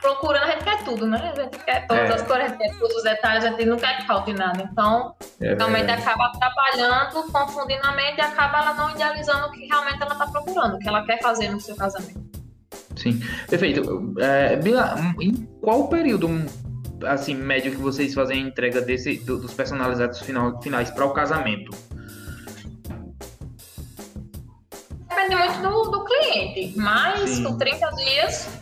procurando, 0.00 0.44
a 0.44 0.50
gente 0.52 0.64
quer 0.64 0.84
tudo, 0.84 1.06
né? 1.06 1.32
A 1.36 1.42
gente 1.42 1.58
quer 1.58 1.86
todas 1.86 2.10
é. 2.10 2.14
as 2.14 2.22
cores, 2.22 2.44
a 2.44 2.48
gente 2.48 2.58
quer 2.58 2.78
todos 2.78 2.96
os 2.96 3.02
detalhes, 3.02 3.44
a 3.44 3.50
gente 3.50 3.64
não 3.66 3.76
quer 3.76 3.96
que 3.98 4.06
falte 4.06 4.32
nada. 4.32 4.68
Então, 4.70 5.14
é 5.40 5.54
realmente 5.54 5.90
acaba 5.90 6.26
atrapalhando, 6.26 7.22
confundindo 7.32 7.86
a 7.86 7.92
mente 7.92 8.18
e 8.18 8.20
acaba 8.20 8.58
ela 8.58 8.74
não 8.74 8.90
idealizando 8.90 9.46
o 9.46 9.52
que 9.52 9.66
realmente 9.66 10.00
ela 10.00 10.12
está 10.12 10.26
procurando, 10.26 10.76
o 10.76 10.78
que 10.78 10.88
ela 10.88 11.04
quer 11.04 11.20
fazer 11.20 11.50
no 11.50 11.60
seu 11.60 11.76
casamento. 11.76 12.28
Sim, 12.96 13.20
perfeito. 13.48 14.14
É, 14.18 14.56
Bila, 14.56 14.96
em 15.20 15.34
qual 15.60 15.88
período 15.88 16.28
assim 17.04 17.34
médio 17.34 17.70
que 17.70 17.78
vocês 17.78 18.12
fazem 18.12 18.42
a 18.42 18.48
entrega 18.48 18.80
desse, 18.80 19.18
do, 19.18 19.38
dos 19.38 19.54
personalizados 19.54 20.20
final, 20.20 20.60
finais 20.60 20.90
para 20.90 21.04
o 21.04 21.10
casamento? 21.12 21.70
Depende 25.28 25.58
muito 25.58 25.62
do, 25.62 25.90
do 25.90 26.04
cliente, 26.04 26.72
mas 26.76 27.30
Sim. 27.30 27.44
com 27.44 27.58
30 27.58 27.90
dias 27.90 28.58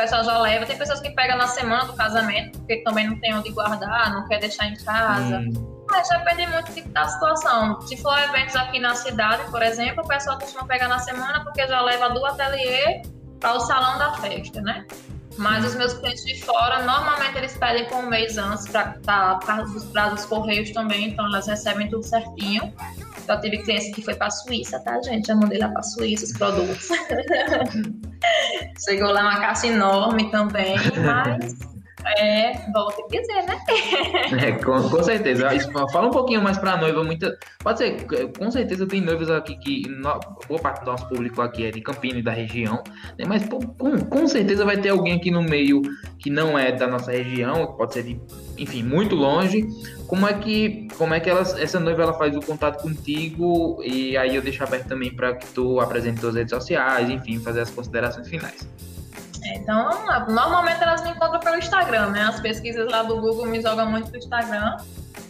pessoal 0.00 0.24
já 0.24 0.38
leva. 0.38 0.66
Tem 0.66 0.76
pessoas 0.76 1.00
que 1.00 1.10
pegam 1.10 1.36
na 1.36 1.48
semana 1.48 1.84
do 1.84 1.94
casamento, 1.94 2.58
porque 2.58 2.76
também 2.78 3.08
não 3.08 3.18
tem 3.18 3.34
onde 3.34 3.50
guardar, 3.50 4.12
não 4.12 4.26
quer 4.28 4.38
deixar 4.38 4.66
em 4.66 4.76
casa. 4.76 5.38
Hum. 5.38 5.84
Mas 5.90 6.08
depende 6.08 6.46
muito 6.46 6.88
da 6.90 7.08
situação. 7.08 7.80
Se 7.82 7.96
for 7.96 8.16
eventos 8.18 8.54
aqui 8.54 8.78
na 8.78 8.94
cidade, 8.94 9.50
por 9.50 9.62
exemplo, 9.62 10.04
o 10.04 10.06
pessoal 10.06 10.38
costuma 10.38 10.64
pegar 10.66 10.88
na 10.88 10.98
semana 10.98 11.42
porque 11.42 11.66
já 11.66 11.80
leva 11.80 12.10
do 12.10 12.24
ateliê 12.26 13.02
para 13.40 13.54
o 13.54 13.60
salão 13.60 13.98
da 13.98 14.12
festa, 14.14 14.60
né? 14.60 14.86
Mas 15.38 15.64
os 15.64 15.74
meus 15.76 15.94
clientes 15.94 16.24
de 16.24 16.42
fora, 16.42 16.82
normalmente 16.82 17.38
eles 17.38 17.56
pedem 17.56 17.86
com 17.86 17.96
um 17.96 18.08
mês 18.08 18.36
antes 18.36 18.66
para 18.68 18.94
tá, 19.04 19.38
os 19.62 19.84
prazos 19.84 20.26
correios 20.26 20.72
também, 20.72 21.10
então 21.10 21.24
elas 21.26 21.46
recebem 21.46 21.88
tudo 21.88 22.02
certinho. 22.02 22.74
Eu 23.28 23.40
tive 23.40 23.58
clientes 23.58 23.94
que 23.94 24.02
foi 24.02 24.14
para 24.14 24.28
a 24.28 24.30
Suíça, 24.30 24.80
tá, 24.80 25.00
gente? 25.02 25.26
Já 25.26 25.34
mandei 25.34 25.58
lá 25.58 25.68
para 25.68 25.80
a 25.80 25.82
Suíça 25.82 26.24
os 26.24 26.32
produtos. 26.32 26.88
Chegou 28.84 29.10
lá 29.10 29.22
uma 29.22 29.40
caixa 29.40 29.66
enorme 29.66 30.30
também, 30.30 30.76
mas 31.04 31.77
é, 32.16 32.52
volta 32.72 33.02
a 33.02 33.06
dizer, 33.08 33.42
né? 33.44 33.58
É, 34.48 34.52
com, 34.52 34.88
com 34.88 35.02
certeza. 35.02 35.48
Fala 35.90 36.08
um 36.08 36.10
pouquinho 36.10 36.42
mais 36.42 36.58
pra 36.58 36.76
noiva. 36.76 37.02
Muita, 37.02 37.36
pode 37.62 37.78
ser, 37.78 38.06
com 38.38 38.50
certeza 38.50 38.86
tem 38.86 39.00
noivas 39.00 39.30
aqui 39.30 39.56
que. 39.56 39.88
No, 39.88 40.18
boa 40.46 40.60
parte 40.60 40.84
do 40.84 40.90
nosso 40.90 41.08
público 41.08 41.40
aqui 41.40 41.66
é 41.66 41.70
de 41.70 41.80
Campinas 41.80 42.18
e 42.18 42.22
da 42.22 42.32
região. 42.32 42.82
Né? 43.18 43.24
Mas 43.26 43.46
com, 43.48 43.60
com 44.04 44.26
certeza 44.26 44.64
vai 44.64 44.76
ter 44.76 44.90
alguém 44.90 45.14
aqui 45.14 45.30
no 45.30 45.42
meio 45.42 45.82
que 46.18 46.30
não 46.30 46.58
é 46.58 46.72
da 46.72 46.86
nossa 46.86 47.12
região, 47.12 47.74
pode 47.76 47.94
ser 47.94 48.02
de, 48.02 48.20
enfim, 48.56 48.82
muito 48.82 49.14
longe. 49.14 49.66
Como 50.06 50.26
é 50.26 50.32
que, 50.32 50.88
como 50.96 51.14
é 51.14 51.20
que 51.20 51.28
ela, 51.28 51.40
essa 51.40 51.78
noiva 51.78 52.02
ela 52.02 52.14
faz 52.14 52.36
o 52.36 52.40
contato 52.40 52.82
contigo? 52.82 53.80
E 53.84 54.16
aí 54.16 54.34
eu 54.34 54.42
deixo 54.42 54.62
aberto 54.62 54.88
também 54.88 55.14
para 55.14 55.34
que 55.34 55.46
tu 55.48 55.80
apresente 55.80 56.20
suas 56.20 56.34
redes 56.34 56.50
sociais, 56.50 57.08
enfim, 57.10 57.38
fazer 57.38 57.60
as 57.60 57.70
considerações 57.70 58.28
finais. 58.28 58.68
Então, 59.54 60.04
normalmente 60.28 60.82
elas 60.82 61.02
me 61.02 61.10
encontram 61.10 61.40
pelo 61.40 61.56
Instagram, 61.56 62.10
né? 62.10 62.22
As 62.22 62.40
pesquisas 62.40 62.90
lá 62.90 63.02
do 63.02 63.20
Google 63.20 63.46
me 63.46 63.60
jogam 63.60 63.90
muito 63.90 64.10
pro 64.10 64.18
Instagram, 64.18 64.76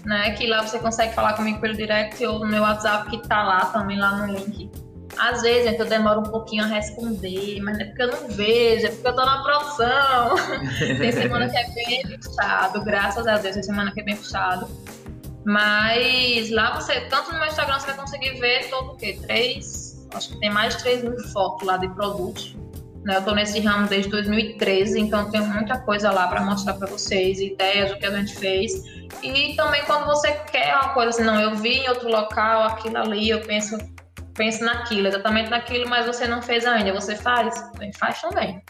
né? 0.05 0.31
Que 0.33 0.47
lá 0.47 0.63
você 0.63 0.79
consegue 0.79 1.15
falar 1.15 1.35
comigo 1.35 1.61
pelo 1.61 1.75
direct 1.75 2.25
ou 2.27 2.41
no 2.41 2.47
meu 2.47 2.63
WhatsApp 2.63 3.11
que 3.11 3.29
tá 3.29 3.43
lá 3.43 3.67
também, 3.67 3.99
lá 3.99 4.13
no 4.17 4.35
link. 4.35 4.71
Às 5.19 5.43
vezes 5.43 5.79
eu 5.79 5.87
demoro 5.87 6.21
um 6.21 6.31
pouquinho 6.31 6.65
a 6.65 6.67
responder, 6.67 7.61
mas 7.61 7.79
é 7.79 7.85
porque 7.87 8.03
eu 8.03 8.13
não 8.13 8.29
vejo, 8.29 8.87
é 8.87 8.91
porque 8.91 9.09
eu 9.09 9.17
tô 9.17 9.25
na 9.25 9.43
produção. 9.43 10.37
tem 10.79 11.13
semana 11.13 11.49
que 11.49 11.57
é 11.57 11.71
bem 11.71 12.19
puxado, 12.19 12.85
graças 12.85 13.27
a 13.27 13.37
Deus, 13.39 13.55
tem 13.55 13.63
semana 13.63 13.91
que 13.93 14.01
é 14.01 14.05
bem 14.05 14.17
puxado. 14.17 14.69
Mas 15.45 16.51
lá 16.51 16.75
você, 16.75 17.01
tanto 17.03 17.33
no 17.33 17.39
meu 17.39 17.49
Instagram, 17.49 17.81
você 17.81 17.87
vai 17.87 17.97
conseguir 17.97 18.39
ver 18.39 18.69
todo 18.71 18.93
o 18.93 18.97
quê? 18.97 19.19
Três, 19.23 20.07
acho 20.15 20.29
que 20.31 20.41
tem 20.41 20.51
mais 20.51 20.77
de 20.77 20.83
3 20.83 21.03
mil 21.03 21.19
fotos 21.31 21.67
lá 21.67 21.77
de 21.79 21.89
produtos 21.89 22.55
Né? 23.05 23.15
Eu 23.15 23.19
estou 23.21 23.35
nesse 23.35 23.61
ramo 23.61 23.87
desde 23.87 24.11
2013, 24.11 25.01
então 25.01 25.31
tenho 25.31 25.47
muita 25.47 25.79
coisa 25.79 26.11
lá 26.11 26.27
para 26.29 26.43
mostrar 26.43 26.75
para 26.75 26.87
vocês, 26.87 27.41
ideias 27.41 27.91
do 27.91 27.99
que 27.99 28.07
a 28.07 28.11
gente 28.11 28.37
fez. 28.37 28.73
E 29.23 29.55
também 29.57 29.83
quando 29.85 30.07
você 30.07 30.33
quer 30.51 30.75
uma 30.75 30.91
coisa 30.91 31.11
assim, 31.11 31.25
não, 31.25 31.41
eu 31.41 31.57
vi 31.57 31.79
em 31.79 31.89
outro 31.89 32.09
local, 32.09 32.65
aquilo 32.65 32.99
ali, 32.99 33.31
eu 33.31 33.41
penso, 33.41 33.79
penso 34.35 34.65
naquilo, 34.65 35.09
exatamente 35.09 35.51
naquilo, 35.51 35.89
mas 35.89 36.07
você 36.07 36.27
não 36.27 36.43
fez 36.43 36.67
ainda, 36.67 36.93
você 36.93 37.17
faz? 37.17 37.55
Faz 37.99 38.21
também. 38.21 38.63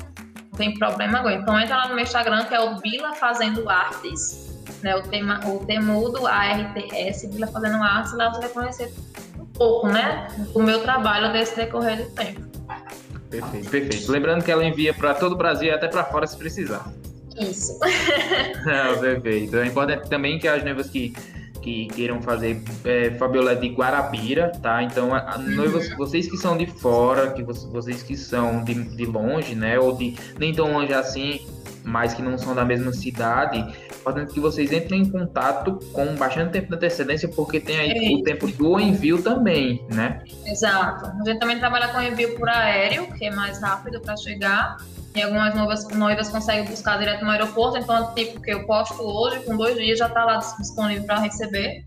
Não 0.51 0.59
tem 0.59 0.75
problema 0.75 1.19
agora. 1.19 1.35
Então 1.35 1.59
entra 1.59 1.77
lá 1.77 1.89
no 1.89 1.95
meu 1.95 2.05
Instagram, 2.05 2.45
que 2.45 2.55
é 2.55 2.61
o 2.61 2.77
Bila 2.77 3.15
Fazendo 3.15 3.69
Artes. 3.69 4.47
Né, 4.83 4.95
o, 4.95 5.03
tema, 5.03 5.41
o 5.45 5.65
Temudo 5.65 6.25
ARTS, 6.25 7.29
Bila 7.33 7.49
Fazendo 7.49 7.83
Artes, 7.83 8.13
lá 8.13 8.29
você 8.29 8.43
vai 8.43 8.49
conhecer 8.51 8.95
um 9.37 9.47
pouco, 9.47 9.89
né? 9.89 10.29
Do 10.53 10.63
meu 10.63 10.81
trabalho 10.83 11.33
desse 11.33 11.57
decorrer 11.57 12.05
do 12.05 12.15
tempo. 12.15 12.48
Perfeito, 13.31 13.71
perfeito. 13.71 14.11
Lembrando 14.11 14.45
que 14.45 14.51
ela 14.51 14.65
envia 14.65 14.95
para 14.95 15.15
todo 15.15 15.33
o 15.33 15.37
Brasil 15.37 15.69
e 15.69 15.71
até 15.71 15.89
para 15.89 16.05
fora 16.05 16.27
se 16.27 16.37
precisar. 16.37 16.91
Isso. 17.39 17.79
ah, 18.67 18.97
perfeito. 18.99 19.57
É 19.57 19.67
importante 19.67 20.09
também 20.09 20.39
que 20.39 20.49
as 20.49 20.65
noivas 20.65 20.89
que, 20.89 21.15
que 21.63 21.87
queiram 21.89 22.21
fazer 22.23 22.61
é, 22.85 23.11
Fabiola 23.13 23.55
de 23.55 23.69
Guarabira, 23.69 24.51
tá? 24.63 24.83
Então, 24.83 25.15
a, 25.15 25.35
a 25.35 25.39
uhum. 25.39 25.55
noivas, 25.55 25.91
vocês 25.97 26.29
que 26.29 26.37
são 26.37 26.57
de 26.57 26.67
fora, 26.67 27.31
que 27.33 27.43
vocês 27.43 28.03
que 28.03 28.17
são 28.17 28.65
de, 28.65 28.75
de 28.75 29.05
longe, 29.05 29.55
né? 29.55 29.79
Ou 29.79 29.95
de 29.95 30.17
nem 30.39 30.53
tão 30.53 30.73
longe 30.73 30.93
assim, 30.93 31.47
mas 31.89 32.13
que 32.13 32.23
não 32.23 32.37
são 32.37 32.55
da 32.55 32.65
mesma 32.65 32.93
cidade, 32.93 33.65
importante 33.91 34.35
que 34.35 34.41
vocês 34.41 34.71
entrem 34.73 35.03
em 35.03 35.11
contato 35.11 35.79
com 35.93 36.15
bastante 36.17 36.53
tempo 36.53 36.69
de 36.69 36.77
antecedência, 36.77 37.29
porque 37.29 37.59
tem 37.59 37.79
aí 37.79 38.15
é 38.15 38.17
o 38.17 38.23
tempo 38.23 38.47
do 38.47 38.79
envio 38.79 39.23
também, 39.23 39.85
né? 39.91 40.23
Exato. 40.47 41.07
A 41.07 41.25
gente 41.25 41.39
também 41.39 41.59
trabalha 41.59 41.89
com 41.89 42.01
envio 42.01 42.37
por 42.37 42.49
aéreo, 42.49 43.13
que 43.15 43.25
é 43.25 43.31
mais 43.31 43.61
rápido 43.61 44.01
para 44.01 44.17
chegar. 44.17 44.77
E 45.15 45.23
algumas 45.23 45.55
noivas, 45.55 45.89
noivas 45.89 46.29
conseguem 46.29 46.65
buscar 46.65 46.99
direto 46.99 47.25
no 47.25 47.31
aeroporto, 47.31 47.79
então, 47.79 48.15
tipo, 48.15 48.41
que 48.41 48.53
eu 48.53 48.67
posto 48.67 49.03
hoje, 49.03 49.41
com 49.41 49.57
dois 49.57 49.77
dias 49.77 49.99
já 49.99 50.07
está 50.07 50.25
lá 50.25 50.37
disponível 50.59 51.05
para 51.05 51.21
receber. 51.21 51.85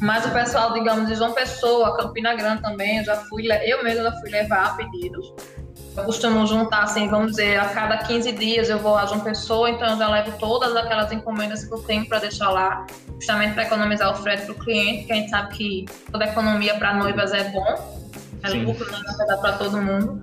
Mas 0.00 0.26
o 0.26 0.30
pessoal, 0.30 0.72
digamos, 0.72 1.06
de 1.06 1.14
João 1.14 1.32
Pessoa, 1.32 1.96
Campina 1.96 2.34
Grande 2.34 2.62
também, 2.62 2.98
eu 2.98 3.04
já 3.04 3.16
fui, 3.16 3.46
eu 3.64 3.84
mesma 3.84 4.04
já 4.04 4.12
fui 4.12 4.30
levar 4.30 4.76
pedidos. 4.76 5.32
Eu 5.96 6.04
costumo 6.04 6.46
juntar, 6.46 6.82
assim, 6.82 7.08
vamos 7.08 7.32
dizer, 7.32 7.58
a 7.58 7.68
cada 7.70 7.96
15 7.98 8.32
dias 8.32 8.68
eu 8.68 8.78
vou 8.78 8.96
a 8.96 9.06
João 9.06 9.20
Pessoa, 9.20 9.70
então 9.70 9.88
eu 9.88 9.96
já 9.96 10.08
levo 10.08 10.32
todas 10.38 10.76
aquelas 10.76 11.10
encomendas 11.10 11.64
que 11.64 11.72
eu 11.72 11.78
tenho 11.78 12.06
para 12.06 12.18
deixar 12.18 12.50
lá, 12.50 12.86
justamente 13.18 13.54
para 13.54 13.62
economizar 13.62 14.12
o 14.12 14.14
frete 14.14 14.44
para 14.44 14.52
o 14.52 14.58
cliente, 14.58 15.06
que 15.06 15.12
a 15.12 15.16
gente 15.16 15.30
sabe 15.30 15.56
que 15.56 15.86
toda 16.12 16.26
economia 16.26 16.74
para 16.74 16.92
noivas 16.92 17.32
é 17.32 17.44
bom, 17.44 17.98
é 18.42 18.50
lucro, 18.50 18.84
né, 18.92 18.98
dá 19.26 19.36
para 19.38 19.52
todo 19.54 19.80
mundo. 19.80 20.22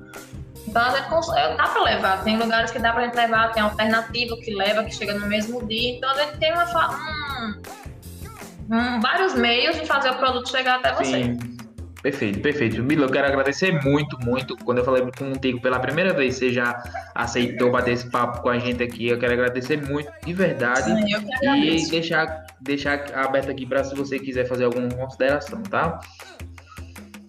Então, 0.68 0.82
a 0.82 0.92
gente 0.92 1.58
dá 1.58 1.68
para 1.68 1.84
levar. 1.84 2.24
Tem 2.24 2.38
lugares 2.38 2.72
que 2.72 2.80
dá 2.80 2.94
para 2.94 3.06
gente 3.06 3.16
levar, 3.16 3.52
tem 3.52 3.62
alternativa 3.62 4.38
que 4.38 4.54
leva, 4.54 4.84
que 4.84 4.96
chega 4.96 5.14
no 5.14 5.28
mesmo 5.28 5.66
dia. 5.68 5.98
Então, 5.98 6.10
a 6.10 6.14
gente 6.16 6.38
tem 6.38 6.54
uma, 6.54 6.66
um, 8.70 8.76
um, 8.76 9.02
vários 9.02 9.34
meios 9.34 9.76
de 9.76 9.86
fazer 9.86 10.12
o 10.12 10.16
produto 10.16 10.50
chegar 10.50 10.80
até 10.80 10.94
você. 10.94 11.24
Sim. 11.26 11.53
Perfeito, 12.04 12.42
perfeito. 12.42 12.84
Milo, 12.84 13.06
eu 13.06 13.10
quero 13.10 13.28
agradecer 13.28 13.72
muito, 13.82 14.20
muito. 14.26 14.58
Quando 14.58 14.80
eu 14.80 14.84
falei 14.84 15.10
contigo 15.18 15.62
pela 15.62 15.80
primeira 15.80 16.12
vez, 16.12 16.36
você 16.36 16.52
já 16.52 16.84
aceitou 17.16 17.72
bater 17.72 17.94
esse 17.94 18.12
papo 18.12 18.42
com 18.42 18.50
a 18.50 18.60
gente 18.60 18.84
aqui. 18.84 19.08
Eu 19.08 19.18
quero 19.18 19.32
agradecer 19.32 19.82
muito, 19.82 20.12
de 20.26 20.34
verdade. 20.34 20.84
Sim, 20.84 21.06
e 21.56 21.90
deixar, 21.90 22.46
deixar 22.60 23.06
aberto 23.16 23.52
aqui 23.52 23.66
para 23.66 23.86
se 23.86 23.96
você 23.96 24.20
quiser 24.20 24.46
fazer 24.46 24.66
alguma 24.66 24.90
consideração, 24.90 25.64
tá? 25.64 26.02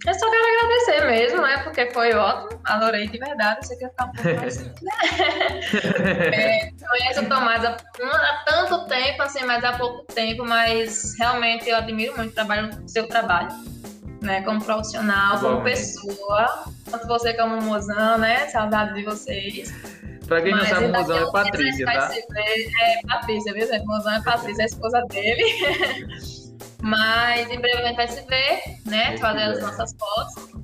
Eu 0.04 0.12
só 0.12 0.28
quero 0.28 0.44
agradecer 0.44 1.06
mesmo, 1.06 1.42
né? 1.42 1.58
Porque 1.58 1.92
foi 1.92 2.12
ótimo. 2.12 2.60
Adorei 2.64 3.06
de 3.06 3.16
verdade. 3.16 3.60
Eu 3.60 3.62
sei 3.68 3.76
que 3.76 3.84
ia 3.84 3.90
ficar 3.90 4.06
um 4.06 4.12
pouco 4.12 4.40
mais. 4.40 4.58
é, 6.34 6.70
conheço 6.88 7.20
o 7.22 7.28
Tomás 7.28 7.64
há, 7.64 7.76
há, 8.02 8.44
tanto 8.44 8.88
tempo, 8.88 9.22
assim, 9.22 9.44
mas 9.44 9.62
há 9.62 9.74
pouco 9.74 10.02
tempo, 10.12 10.44
mas 10.44 11.14
realmente 11.16 11.70
eu 11.70 11.76
admiro 11.76 12.16
muito 12.16 12.32
o 12.32 12.34
trabalho, 12.34 12.70
o 12.84 12.88
seu 12.88 13.06
trabalho 13.06 13.50
né? 14.24 14.42
Como 14.42 14.62
profissional, 14.62 15.38
como 15.38 15.62
pessoa. 15.62 16.64
Tanto 16.90 17.06
você 17.06 17.34
como 17.34 17.60
mozão, 17.62 18.18
né? 18.18 18.48
Saudade 18.48 18.94
de 18.94 19.04
vocês. 19.04 19.72
Pra 20.26 20.40
quem 20.40 20.52
Mas 20.52 20.70
não 20.70 20.76
sabe, 20.76 20.86
o 20.86 20.92
mozão 20.92 21.18
é 21.18 21.32
Patrícia, 21.32 21.86
tá? 21.86 22.10
É, 22.36 23.06
Patrícia, 23.06 23.52
viu? 23.52 23.68
O 23.82 23.86
mozão 23.86 24.12
é 24.12 24.22
Patrícia, 24.22 24.62
é 24.62 24.64
a 24.64 24.66
esposa 24.66 25.02
dele. 25.10 25.44
Mas 26.82 27.50
em 27.50 27.60
breve 27.60 27.82
a 27.82 27.86
gente 27.88 27.96
vai 27.96 28.08
se 28.08 28.20
ver, 28.22 28.62
né? 28.86 29.16
Fazer 29.18 29.42
as 29.42 29.60
nossas 29.60 29.94
fotos. 29.98 30.54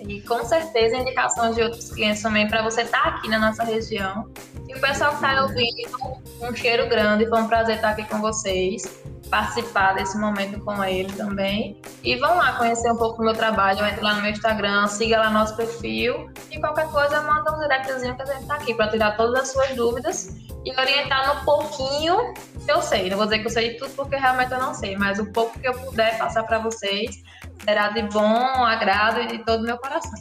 E 0.00 0.20
com 0.22 0.42
certeza 0.44 0.96
indicações 0.96 1.56
de 1.56 1.62
outros 1.62 1.92
clientes 1.92 2.22
também 2.22 2.48
para 2.48 2.62
você 2.62 2.82
estar 2.82 3.02
tá 3.02 3.08
aqui 3.08 3.28
na 3.28 3.38
nossa 3.38 3.64
região. 3.64 4.30
E 4.68 4.74
o 4.74 4.80
pessoal 4.80 5.10
que 5.10 5.16
está 5.16 5.42
ouvindo, 5.42 5.98
um 6.40 6.54
cheiro 6.54 6.88
grande, 6.88 7.26
foi 7.26 7.40
um 7.40 7.48
prazer 7.48 7.76
estar 7.76 7.90
aqui 7.90 8.04
com 8.04 8.20
vocês 8.20 8.82
participar 9.30 9.94
desse 9.94 10.18
momento 10.18 10.60
com 10.60 10.82
ele 10.82 11.10
também. 11.12 11.80
E 12.02 12.16
vão 12.16 12.36
lá 12.36 12.52
conhecer 12.52 12.90
um 12.90 12.96
pouco 12.96 13.18
do 13.18 13.24
meu 13.24 13.34
trabalho, 13.34 13.86
entre 13.86 14.02
lá 14.02 14.14
no 14.14 14.22
meu 14.22 14.30
Instagram, 14.30 14.86
siga 14.88 15.18
lá 15.18 15.30
nosso 15.30 15.56
perfil 15.56 16.30
e 16.50 16.58
qualquer 16.60 16.88
coisa 16.88 17.22
manda 17.22 17.54
um 17.54 17.60
directzinho 17.60 18.16
que 18.16 18.22
a 18.22 18.26
gente 18.26 18.46
tá 18.46 18.54
aqui 18.54 18.74
para 18.74 18.88
tirar 18.88 19.16
todas 19.16 19.42
as 19.42 19.52
suas 19.52 19.74
dúvidas 19.76 20.36
e 20.64 20.72
orientar 20.78 21.34
no 21.34 21.44
pouquinho 21.44 22.34
que 22.64 22.70
eu 22.70 22.82
sei. 22.82 23.08
Não 23.08 23.16
vou 23.16 23.26
dizer 23.26 23.38
que 23.38 23.46
eu 23.46 23.50
sei 23.50 23.74
tudo 23.74 23.90
porque 23.94 24.16
realmente 24.16 24.52
eu 24.52 24.58
não 24.58 24.74
sei, 24.74 24.96
mas 24.96 25.18
o 25.18 25.32
pouco 25.32 25.58
que 25.58 25.68
eu 25.68 25.74
puder 25.74 26.18
passar 26.18 26.42
para 26.42 26.58
vocês 26.58 27.22
será 27.64 27.88
de 27.88 28.02
bom 28.02 28.64
agrado 28.64 29.20
e 29.20 29.26
de 29.26 29.38
todo 29.38 29.60
o 29.60 29.64
meu 29.64 29.78
coração. 29.78 30.18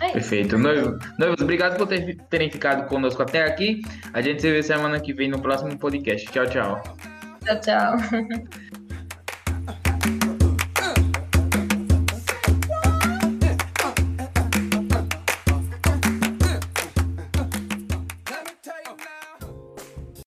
É 0.00 0.10
Perfeito. 0.10 0.58
Noivos, 0.58 0.98
noivos, 1.16 1.40
obrigado 1.40 1.76
por 1.76 1.86
ter, 1.86 2.16
terem 2.28 2.50
ficado 2.50 2.88
conosco 2.88 3.22
até 3.22 3.44
aqui. 3.44 3.82
A 4.12 4.20
gente 4.20 4.42
se 4.42 4.50
vê 4.50 4.62
semana 4.62 4.98
que 4.98 5.12
vem 5.12 5.28
no 5.28 5.40
próximo 5.40 5.78
podcast. 5.78 6.26
Tchau, 6.32 6.46
tchau. 6.46 7.21
Tchau, 7.44 7.58
tchau. 7.60 7.96